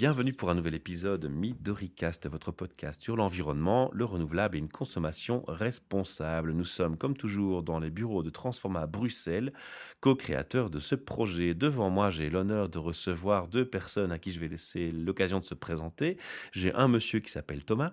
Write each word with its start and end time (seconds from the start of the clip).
Bienvenue 0.00 0.32
pour 0.32 0.48
un 0.48 0.54
nouvel 0.54 0.74
épisode 0.74 1.26
Midoricast, 1.26 2.26
votre 2.26 2.52
podcast 2.52 3.02
sur 3.02 3.16
l'environnement, 3.16 3.90
le 3.92 4.06
renouvelable 4.06 4.56
et 4.56 4.58
une 4.58 4.70
consommation 4.70 5.44
responsable. 5.46 6.52
Nous 6.52 6.64
sommes 6.64 6.96
comme 6.96 7.14
toujours 7.14 7.62
dans 7.62 7.78
les 7.78 7.90
bureaux 7.90 8.22
de 8.22 8.30
Transforma 8.30 8.80
à 8.80 8.86
Bruxelles, 8.86 9.52
co-créateurs 10.00 10.70
de 10.70 10.80
ce 10.80 10.94
projet. 10.94 11.52
Devant 11.52 11.90
moi, 11.90 12.08
j'ai 12.08 12.30
l'honneur 12.30 12.70
de 12.70 12.78
recevoir 12.78 13.46
deux 13.46 13.66
personnes 13.66 14.10
à 14.10 14.18
qui 14.18 14.32
je 14.32 14.40
vais 14.40 14.48
laisser 14.48 14.90
l'occasion 14.90 15.38
de 15.38 15.44
se 15.44 15.52
présenter. 15.52 16.16
J'ai 16.52 16.72
un 16.72 16.88
monsieur 16.88 17.20
qui 17.20 17.30
s'appelle 17.30 17.66
Thomas. 17.66 17.92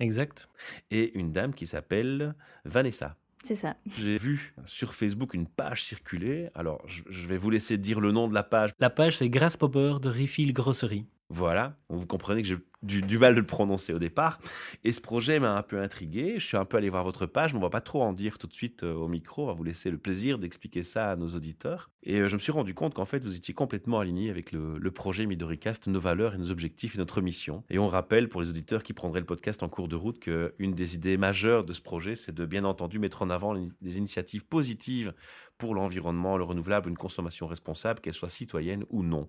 Exact. 0.00 0.48
Et 0.90 1.16
une 1.16 1.30
dame 1.30 1.54
qui 1.54 1.68
s'appelle 1.68 2.34
Vanessa. 2.64 3.16
C'est 3.44 3.54
ça. 3.54 3.76
J'ai 3.96 4.16
vu 4.16 4.56
sur 4.64 4.92
Facebook 4.92 5.34
une 5.34 5.46
page 5.46 5.84
circuler. 5.84 6.48
Alors, 6.56 6.82
je 6.88 7.28
vais 7.28 7.36
vous 7.36 7.50
laisser 7.50 7.78
dire 7.78 8.00
le 8.00 8.10
nom 8.10 8.26
de 8.26 8.34
la 8.34 8.42
page. 8.42 8.72
La 8.80 8.90
page, 8.90 9.18
c'est 9.18 9.28
Grasshopper 9.28 9.98
de 10.02 10.08
Refill 10.08 10.52
Grosserie. 10.52 11.06
Voilà, 11.30 11.76
vous 11.88 12.06
comprenez 12.06 12.42
que 12.42 12.48
j'ai 12.48 12.58
du, 12.84 13.18
mal 13.18 13.34
de 13.34 13.40
le 13.40 13.46
prononcer 13.46 13.92
au 13.92 13.98
départ. 13.98 14.38
Et 14.84 14.92
ce 14.92 15.00
projet 15.00 15.40
m'a 15.40 15.56
un 15.56 15.62
peu 15.62 15.80
intrigué. 15.80 16.34
Je 16.38 16.46
suis 16.46 16.56
un 16.56 16.64
peu 16.64 16.76
allé 16.76 16.90
voir 16.90 17.04
votre 17.04 17.26
page, 17.26 17.52
mais 17.52 17.58
on 17.58 17.62
va 17.62 17.70
pas 17.70 17.80
trop 17.80 18.02
en 18.02 18.12
dire 18.12 18.38
tout 18.38 18.46
de 18.46 18.54
suite 18.54 18.82
euh, 18.82 18.94
au 18.94 19.08
micro. 19.08 19.44
On 19.44 19.46
va 19.46 19.52
vous 19.52 19.64
laisser 19.64 19.90
le 19.90 19.98
plaisir 19.98 20.38
d'expliquer 20.38 20.82
ça 20.82 21.10
à 21.10 21.16
nos 21.16 21.28
auditeurs. 21.28 21.90
Et 22.02 22.20
euh, 22.20 22.28
je 22.28 22.34
me 22.34 22.40
suis 22.40 22.52
rendu 22.52 22.74
compte 22.74 22.94
qu'en 22.94 23.04
fait, 23.04 23.24
vous 23.24 23.36
étiez 23.36 23.54
complètement 23.54 24.00
aligné 24.00 24.30
avec 24.30 24.52
le, 24.52 24.78
projet 24.90 25.26
Midoricast, 25.26 25.88
nos 25.88 25.98
valeurs 25.98 26.34
et 26.34 26.38
nos 26.38 26.50
objectifs 26.50 26.94
et 26.94 26.98
notre 26.98 27.20
mission. 27.20 27.64
Et 27.70 27.78
on 27.78 27.88
rappelle 27.88 28.28
pour 28.28 28.40
les 28.40 28.50
auditeurs 28.50 28.82
qui 28.82 28.92
prendraient 28.92 29.20
le 29.20 29.26
podcast 29.26 29.62
en 29.62 29.68
cours 29.68 29.88
de 29.88 29.96
route 29.96 30.20
qu'une 30.20 30.74
des 30.74 30.94
idées 30.94 31.16
majeures 31.16 31.64
de 31.64 31.72
ce 31.72 31.80
projet, 31.80 32.14
c'est 32.14 32.34
de 32.34 32.46
bien 32.46 32.64
entendu 32.64 32.98
mettre 32.98 33.22
en 33.22 33.30
avant 33.30 33.54
des 33.54 33.98
initiatives 33.98 34.46
positives 34.46 35.12
pour 35.58 35.74
l'environnement, 35.74 36.36
le 36.36 36.44
renouvelable, 36.44 36.88
une 36.88 36.96
consommation 36.96 37.46
responsable, 37.46 38.00
qu'elle 38.00 38.14
soit 38.14 38.28
citoyenne 38.28 38.84
ou 38.90 39.02
non. 39.02 39.28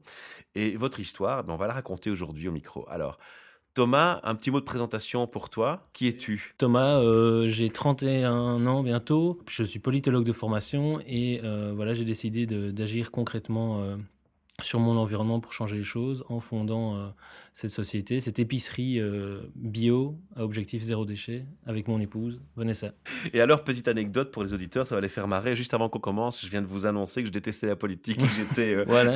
Et 0.55 0.75
votre 0.75 0.99
histoire, 0.99 1.43
ben, 1.43 1.53
on 1.53 1.57
va 1.57 1.67
la 1.67 1.73
raconter 1.73 2.09
aujourd'hui 2.09 2.47
au 2.47 2.51
micro. 2.51 2.87
Alors, 2.89 3.19
Thomas, 3.75 4.21
un 4.23 4.35
petit 4.35 4.51
mot 4.51 4.61
de 4.61 4.65
présentation 4.65 5.27
pour 5.27 5.49
toi. 5.49 5.85
Qui 5.91 6.07
es-tu? 6.07 6.55
Thomas, 6.57 6.97
euh, 7.01 7.49
j'ai 7.49 7.69
31 7.69 8.65
ans 8.65 8.83
bientôt. 8.83 9.41
Je 9.49 9.63
suis 9.63 9.79
politologue 9.79 10.23
de 10.23 10.31
formation 10.31 11.01
et 11.05 11.41
euh, 11.43 11.73
voilà, 11.75 11.93
j'ai 11.93 12.05
décidé 12.05 12.45
d'agir 12.45 13.11
concrètement 13.11 13.81
euh, 13.81 13.97
sur 14.61 14.79
mon 14.79 14.97
environnement 14.97 15.39
pour 15.39 15.51
changer 15.51 15.77
les 15.77 15.83
choses 15.83 16.23
en 16.29 16.39
fondant 16.39 16.95
euh, 16.95 17.07
cette 17.55 17.71
société, 17.71 18.21
cette 18.21 18.39
épicerie 18.39 18.99
euh, 19.01 19.41
bio 19.55 20.17
à 20.35 20.43
objectif 20.43 20.81
zéro 20.81 21.03
déchet 21.03 21.45
avec 21.65 21.89
mon 21.89 21.99
épouse 21.99 22.39
Vanessa. 22.55 22.93
Et 23.33 23.41
alors, 23.41 23.65
petite 23.65 23.89
anecdote 23.89 24.31
pour 24.31 24.43
les 24.43 24.53
auditeurs, 24.53 24.87
ça 24.87 24.95
va 24.95 25.01
les 25.01 25.09
faire 25.09 25.27
marrer. 25.27 25.57
Juste 25.57 25.73
avant 25.73 25.89
qu'on 25.89 25.99
commence, 25.99 26.41
je 26.41 26.49
viens 26.49 26.61
de 26.61 26.67
vous 26.67 26.85
annoncer 26.85 27.21
que 27.21 27.27
je 27.27 27.33
détestais 27.33 27.67
la 27.67 27.75
politique. 27.75 28.21
J'étais. 28.33 28.75
Euh, 28.75 28.85
voilà. 28.87 29.15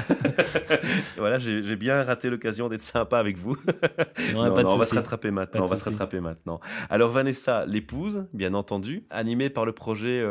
voilà, 1.17 1.39
j'ai 1.39 1.75
bien 1.77 2.03
raté 2.03 2.29
l'occasion 2.29 2.67
d'être 2.67 2.81
sympa 2.81 3.17
avec 3.17 3.37
vous. 3.37 3.57
Non, 4.33 4.53
on 4.53 4.77
va 4.77 4.85
se 4.85 4.95
rattraper 4.95 5.31
maintenant. 5.31 5.63
on 5.63 5.65
va 5.65 5.77
se 5.77 5.85
rattraper 5.85 6.19
maintenant. 6.19 6.59
Alors, 6.89 7.09
Vanessa, 7.09 7.65
l'épouse, 7.65 8.25
bien 8.33 8.53
entendu, 8.53 9.05
animée 9.09 9.49
par 9.49 9.65
le 9.65 9.71
projet 9.71 10.23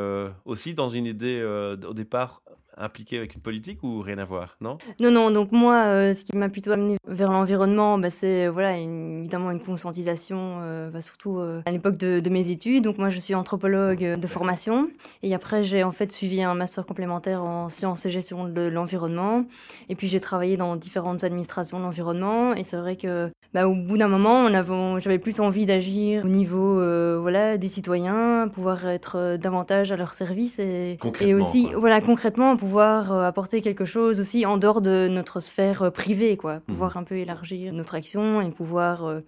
aussi 0.44 0.74
dans 0.74 0.88
une 0.88 1.06
idée 1.06 1.42
au 1.42 1.94
départ 1.94 2.42
impliqué 2.80 3.18
avec 3.18 3.34
une 3.34 3.40
politique 3.40 3.82
ou 3.82 4.00
rien 4.00 4.18
à 4.18 4.24
voir, 4.24 4.56
non? 4.60 4.78
Non, 5.00 5.10
non. 5.10 5.30
Donc 5.30 5.52
moi, 5.52 5.84
euh, 5.86 6.14
ce 6.14 6.24
qui 6.24 6.36
m'a 6.36 6.48
plutôt 6.48 6.72
amené 6.72 6.96
vers 7.06 7.32
l'environnement, 7.32 7.98
bah, 7.98 8.10
c'est 8.10 8.48
voilà, 8.48 8.76
évidemment 8.78 9.50
une 9.50 9.60
conscientisation, 9.60 10.58
euh, 10.62 10.90
bah, 10.90 11.00
surtout 11.00 11.38
euh, 11.38 11.60
à 11.66 11.70
l'époque 11.70 11.96
de, 11.96 12.28
mes 12.28 12.50
études. 12.50 12.84
Donc 12.84 12.98
moi, 12.98 13.10
je 13.10 13.18
suis 13.18 13.34
anthropologue 13.34 14.18
de 14.20 14.26
formation, 14.26 14.90
et 15.22 15.34
après 15.34 15.64
j'ai 15.64 15.82
en 15.82 15.92
fait 15.92 16.12
suivi 16.12 16.42
un 16.42 16.54
master 16.54 16.84
complémentaire 16.84 17.42
en 17.42 17.70
sciences 17.70 18.04
et 18.04 18.10
gestion 18.10 18.46
de 18.46 18.68
l'environnement. 18.68 19.44
Et 19.88 19.94
puis 19.94 20.08
j'ai 20.08 20.20
travaillé 20.20 20.58
dans 20.58 20.76
différentes 20.76 21.24
administrations 21.24 21.78
de 21.78 21.84
l'environnement, 21.84 22.54
et 22.54 22.64
c'est 22.64 22.76
vrai 22.76 22.96
que 22.96 23.30
bah, 23.54 23.66
au 23.66 23.74
bout 23.74 23.96
d'un 23.96 24.08
moment, 24.08 24.48
j'avais 25.00 25.18
plus 25.18 25.40
envie 25.40 25.64
d'agir 25.64 26.26
au 26.26 26.28
niveau 26.28 26.74
voilà 27.20 27.56
des 27.56 27.68
citoyens, 27.68 28.48
pouvoir 28.52 28.86
être 28.88 29.36
davantage 29.36 29.90
à 29.90 29.96
leur 29.96 30.12
service 30.12 30.58
et, 30.58 30.98
et 31.20 31.34
aussi 31.34 31.68
voilà 31.74 32.00
concrètement 32.00 32.56
pouvoir 32.68 33.12
euh, 33.12 33.22
apporter 33.22 33.62
quelque 33.62 33.86
chose 33.86 34.20
aussi 34.20 34.44
en 34.44 34.58
dehors 34.58 34.82
de 34.82 35.08
notre 35.08 35.40
sphère 35.40 35.84
euh, 35.84 35.90
privée, 35.90 36.36
quoi. 36.36 36.56
Mmh. 36.56 36.60
Pouvoir 36.66 36.96
un 36.98 37.02
peu 37.04 37.16
élargir 37.16 37.72
notre 37.72 37.94
action 37.94 38.42
et 38.42 38.50
pouvoir 38.50 39.06
euh, 39.06 39.20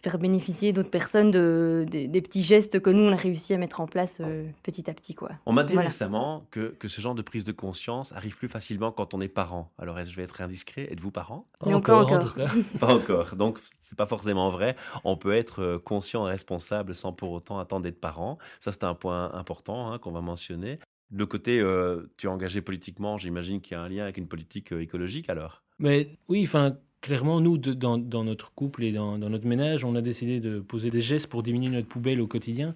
faire 0.00 0.16
bénéficier 0.20 0.72
d'autres 0.72 0.88
personnes 0.88 1.32
de, 1.32 1.84
des 1.90 2.22
petits 2.22 2.44
gestes 2.44 2.78
que 2.78 2.90
nous, 2.90 3.02
on 3.02 3.12
a 3.12 3.16
réussi 3.16 3.52
à 3.52 3.58
mettre 3.58 3.80
en 3.80 3.88
place 3.88 4.22
petit 4.62 4.88
à 4.88 4.94
petit. 4.94 5.16
Quoi. 5.16 5.30
On 5.44 5.52
m'a 5.52 5.64
dit 5.64 5.76
récemment 5.76 6.46
que, 6.52 6.76
que, 6.78 6.86
ce 6.86 7.00
genre 7.00 7.16
de 7.16 7.22
prise 7.22 7.42
de 7.42 7.50
conscience 7.50 8.12
arrive 8.12 8.36
plus 8.36 8.46
facilement 8.46 8.92
quand 8.92 9.12
on 9.12 9.20
est 9.20 9.26
parent. 9.26 9.72
Alors, 9.76 9.98
est-ce 9.98 10.10
que 10.10 10.12
je 10.12 10.16
vais 10.18 10.22
être 10.22 10.40
indiscret? 10.40 10.86
Êtes-vous 10.92 11.10
parent? 11.10 11.48
Pas 11.58 11.74
encore, 11.74 12.12
encore. 12.12 12.36
pas 12.78 12.94
encore. 12.94 13.34
Donc, 13.34 13.58
c'est 13.80 13.98
pas 13.98 14.06
forcément 14.06 14.50
vrai. 14.50 14.76
On 15.02 15.16
peut 15.16 15.34
être 15.34 15.82
conscient 15.84 16.28
et 16.28 16.30
responsable 16.30 16.94
sans 16.94 17.12
pour 17.12 17.32
autant 17.32 17.58
attendre 17.58 17.82
d'être 17.82 18.00
parent. 18.00 18.38
Ça, 18.60 18.70
c'est 18.70 18.84
un 18.84 18.94
point 18.94 19.34
important 19.34 19.90
hein, 19.90 19.98
qu'on 19.98 20.12
va 20.12 20.20
mentionner. 20.20 20.78
Le 21.10 21.26
côté, 21.26 21.58
euh, 21.60 22.10
tu 22.16 22.26
es 22.26 22.30
engagé 22.30 22.60
politiquement, 22.60 23.18
j'imagine 23.18 23.60
qu'il 23.60 23.72
y 23.72 23.76
a 23.76 23.82
un 23.82 23.88
lien 23.88 24.02
avec 24.02 24.18
une 24.18 24.28
politique 24.28 24.72
euh, 24.72 24.82
écologique 24.82 25.30
alors 25.30 25.62
Mais 25.78 26.18
oui, 26.28 26.42
enfin, 26.44 26.76
clairement, 27.00 27.40
nous, 27.40 27.56
dans, 27.58 27.98
notre 28.24 28.52
couple 28.52 28.84
et 28.84 28.92
dans, 28.92 29.16
notre 29.18 29.46
ménage, 29.46 29.84
on 29.84 29.94
a 29.94 30.02
décidé 30.02 30.40
de 30.40 30.60
poser 30.60 30.90
des 30.90 31.00
gestes 31.00 31.28
pour 31.28 31.42
diminuer 31.42 31.70
notre 31.70 31.88
poubelle 31.88 32.20
au 32.20 32.26
quotidien. 32.26 32.74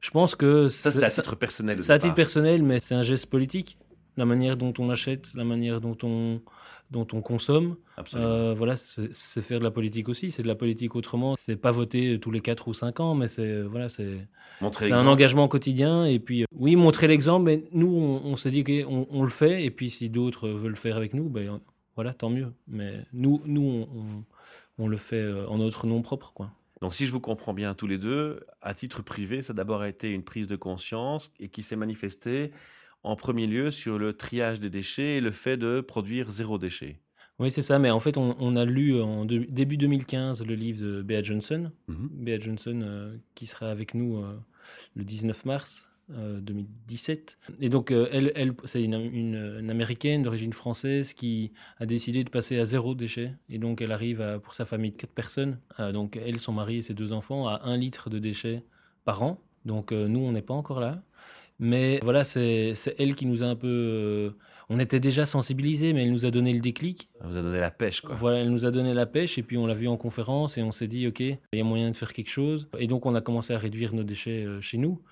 Je 0.00 0.10
pense 0.10 0.34
que. 0.34 0.68
Ça, 0.68 0.92
c'est 0.92 1.02
à 1.02 1.10
titre 1.10 1.34
personnel. 1.34 1.82
C'est 1.82 1.92
à 1.92 1.98
titre 1.98 2.14
personnel, 2.14 2.62
mais 2.62 2.78
c'est 2.82 2.94
un 2.94 3.02
geste 3.02 3.26
politique. 3.26 3.78
La 4.16 4.24
manière 4.26 4.56
dont 4.56 4.74
on 4.78 4.90
achète, 4.90 5.32
la 5.34 5.44
manière 5.44 5.80
dont 5.80 5.96
on, 6.02 6.42
dont 6.92 7.06
on 7.12 7.22
consomme. 7.22 7.76
Euh, 8.14 8.54
voilà, 8.56 8.76
c'est 8.76 9.42
faire 9.42 9.58
de 9.58 9.64
la 9.64 9.70
politique 9.70 10.08
aussi. 10.08 10.30
C'est 10.30 10.42
de 10.42 10.48
la 10.48 10.54
politique 10.54 10.94
autrement. 10.94 11.34
C'est 11.38 11.56
pas 11.56 11.70
voter 11.70 12.20
tous 12.20 12.30
les 12.30 12.40
4 12.40 12.68
ou 12.68 12.74
5 12.74 13.00
ans, 13.00 13.14
mais 13.14 13.26
c'est 13.26 13.62
voilà, 13.62 13.88
c'est 13.88 14.28
un 14.60 15.06
engagement 15.06 15.48
quotidien. 15.48 16.04
Et 16.04 16.18
puis, 16.18 16.42
euh, 16.42 16.46
oui, 16.52 16.76
montrer 16.76 17.08
l'exemple. 17.08 17.46
Mais 17.46 17.64
nous, 17.72 17.88
on, 17.88 18.36
s'est 18.36 18.50
dit 18.50 18.62
qu'on 18.62 19.06
on 19.10 19.22
le 19.22 19.30
fait. 19.30 19.64
Et 19.64 19.70
puis, 19.70 19.90
si 19.90 20.10
d'autres 20.10 20.48
veulent 20.48 20.70
le 20.70 20.76
faire 20.76 20.96
avec 20.96 21.14
nous, 21.14 21.28
ben 21.28 21.60
voilà, 21.96 22.12
tant 22.12 22.30
mieux. 22.30 22.52
Mais 22.68 23.04
nous, 23.12 23.40
nous, 23.46 23.86
on, 23.96 24.24
on 24.78 24.88
le 24.88 24.96
fait 24.96 25.16
euh, 25.16 25.46
en 25.48 25.58
notre 25.58 25.86
nom 25.86 26.02
propre, 26.02 26.32
quoi. 26.34 26.50
Donc, 26.82 26.94
si 26.94 27.06
je 27.06 27.12
vous 27.12 27.20
comprends 27.20 27.54
bien 27.54 27.74
tous 27.74 27.86
les 27.86 27.98
deux, 27.98 28.40
à 28.60 28.74
titre 28.74 29.02
privé, 29.02 29.40
ça 29.40 29.52
a 29.52 29.54
d'abord 29.54 29.84
été 29.84 30.10
une 30.10 30.24
prise 30.24 30.48
de 30.48 30.56
conscience 30.56 31.30
et 31.38 31.48
qui 31.48 31.62
s'est 31.62 31.76
manifestée 31.76 32.50
en 33.04 33.16
premier 33.16 33.46
lieu 33.46 33.70
sur 33.70 33.98
le 33.98 34.12
triage 34.12 34.60
des 34.60 34.70
déchets 34.70 35.16
et 35.16 35.20
le 35.20 35.30
fait 35.30 35.56
de 35.56 35.80
produire 35.80 36.30
zéro 36.30 36.58
déchet. 36.58 37.00
Oui, 37.38 37.50
c'est 37.50 37.62
ça, 37.62 37.78
mais 37.78 37.90
en 37.90 37.98
fait, 37.98 38.18
on, 38.18 38.56
a 38.56 38.64
lu 38.64 39.00
en 39.00 39.24
début 39.24 39.76
2015 39.76 40.44
le 40.44 40.54
livre 40.54 40.80
de 40.80 41.02
Bea 41.02 41.22
Johnson, 41.22 41.72
mm 41.88 42.08
Bea 42.12 42.38
Johnson 42.38 42.80
euh, 42.84 43.16
qui 43.34 43.46
sera 43.46 43.70
avec 43.70 43.94
nous 43.94 44.18
euh, 44.18 44.38
le 44.94 45.02
19 45.02 45.44
mars 45.46 45.88
2017. 46.08 47.38
Euh, 47.50 47.54
et 47.60 47.68
donc, 47.68 47.90
elle, 47.90 48.30
elle 48.36 48.54
c'est 48.64 48.84
une, 48.84 49.70
américaine 49.70 50.22
d'origine 50.22 50.52
française 50.52 51.14
qui 51.14 51.52
a 51.78 51.86
décidé 51.86 52.22
de 52.22 52.30
passer 52.30 52.60
à 52.60 52.64
zéro 52.64 52.94
déchet. 52.94 53.34
Et 53.48 53.58
donc, 53.58 53.80
elle 53.80 53.92
arrive 53.92 54.20
à, 54.20 54.38
pour 54.38 54.54
sa 54.54 54.64
famille 54.64 54.92
de 54.92 54.96
quatre 54.96 55.14
personnes, 55.14 55.58
donc 55.92 56.16
elle, 56.16 56.38
son 56.38 56.52
mari 56.52 56.76
et 56.76 56.82
ses 56.82 56.94
deux 56.94 57.12
enfants, 57.12 57.48
à 57.48 57.62
un 57.64 57.76
litre 57.76 58.08
de 58.08 58.20
déchets 58.20 58.62
par 59.04 59.22
an. 59.22 59.40
Donc, 59.64 59.90
nous, 59.90 60.20
on 60.20 60.32
n'est 60.32 60.42
pas 60.42 60.54
encore 60.54 60.78
là. 60.78 61.02
Mais 61.58 62.00
voilà, 62.02 62.24
c'est 62.24 62.74
elle 62.98 63.14
qui 63.14 63.26
nous 63.26 63.42
a 63.42 63.46
un 63.46 63.56
peu. 63.56 63.68
Euh, 63.68 64.30
on 64.68 64.78
était 64.78 65.00
déjà 65.00 65.26
sensibilisés, 65.26 65.92
mais 65.92 66.02
elle 66.04 66.12
nous 66.12 66.26
a 66.26 66.30
donné 66.30 66.52
le 66.52 66.60
déclic. 66.60 67.08
Elle 67.20 67.28
nous 67.28 67.36
a 67.36 67.42
donné 67.42 67.60
la 67.60 67.70
pêche, 67.70 68.00
quoi. 68.00 68.14
Voilà, 68.14 68.38
elle 68.38 68.50
nous 68.50 68.66
a 68.66 68.70
donné 68.70 68.94
la 68.94 69.06
pêche, 69.06 69.38
et 69.38 69.42
puis 69.42 69.56
on 69.58 69.66
l'a 69.66 69.74
vu 69.74 69.88
en 69.88 69.96
conférence, 69.96 70.58
et 70.58 70.62
on 70.62 70.72
s'est 70.72 70.88
dit, 70.88 71.06
OK, 71.06 71.20
il 71.20 71.38
y 71.52 71.60
a 71.60 71.64
moyen 71.64 71.90
de 71.90 71.96
faire 71.96 72.12
quelque 72.12 72.30
chose. 72.30 72.68
Et 72.78 72.86
donc, 72.86 73.06
on 73.06 73.14
a 73.14 73.20
commencé 73.20 73.52
à 73.52 73.58
réduire 73.58 73.94
nos 73.94 74.04
déchets 74.04 74.44
euh, 74.44 74.60
chez 74.60 74.78
nous. 74.78 75.02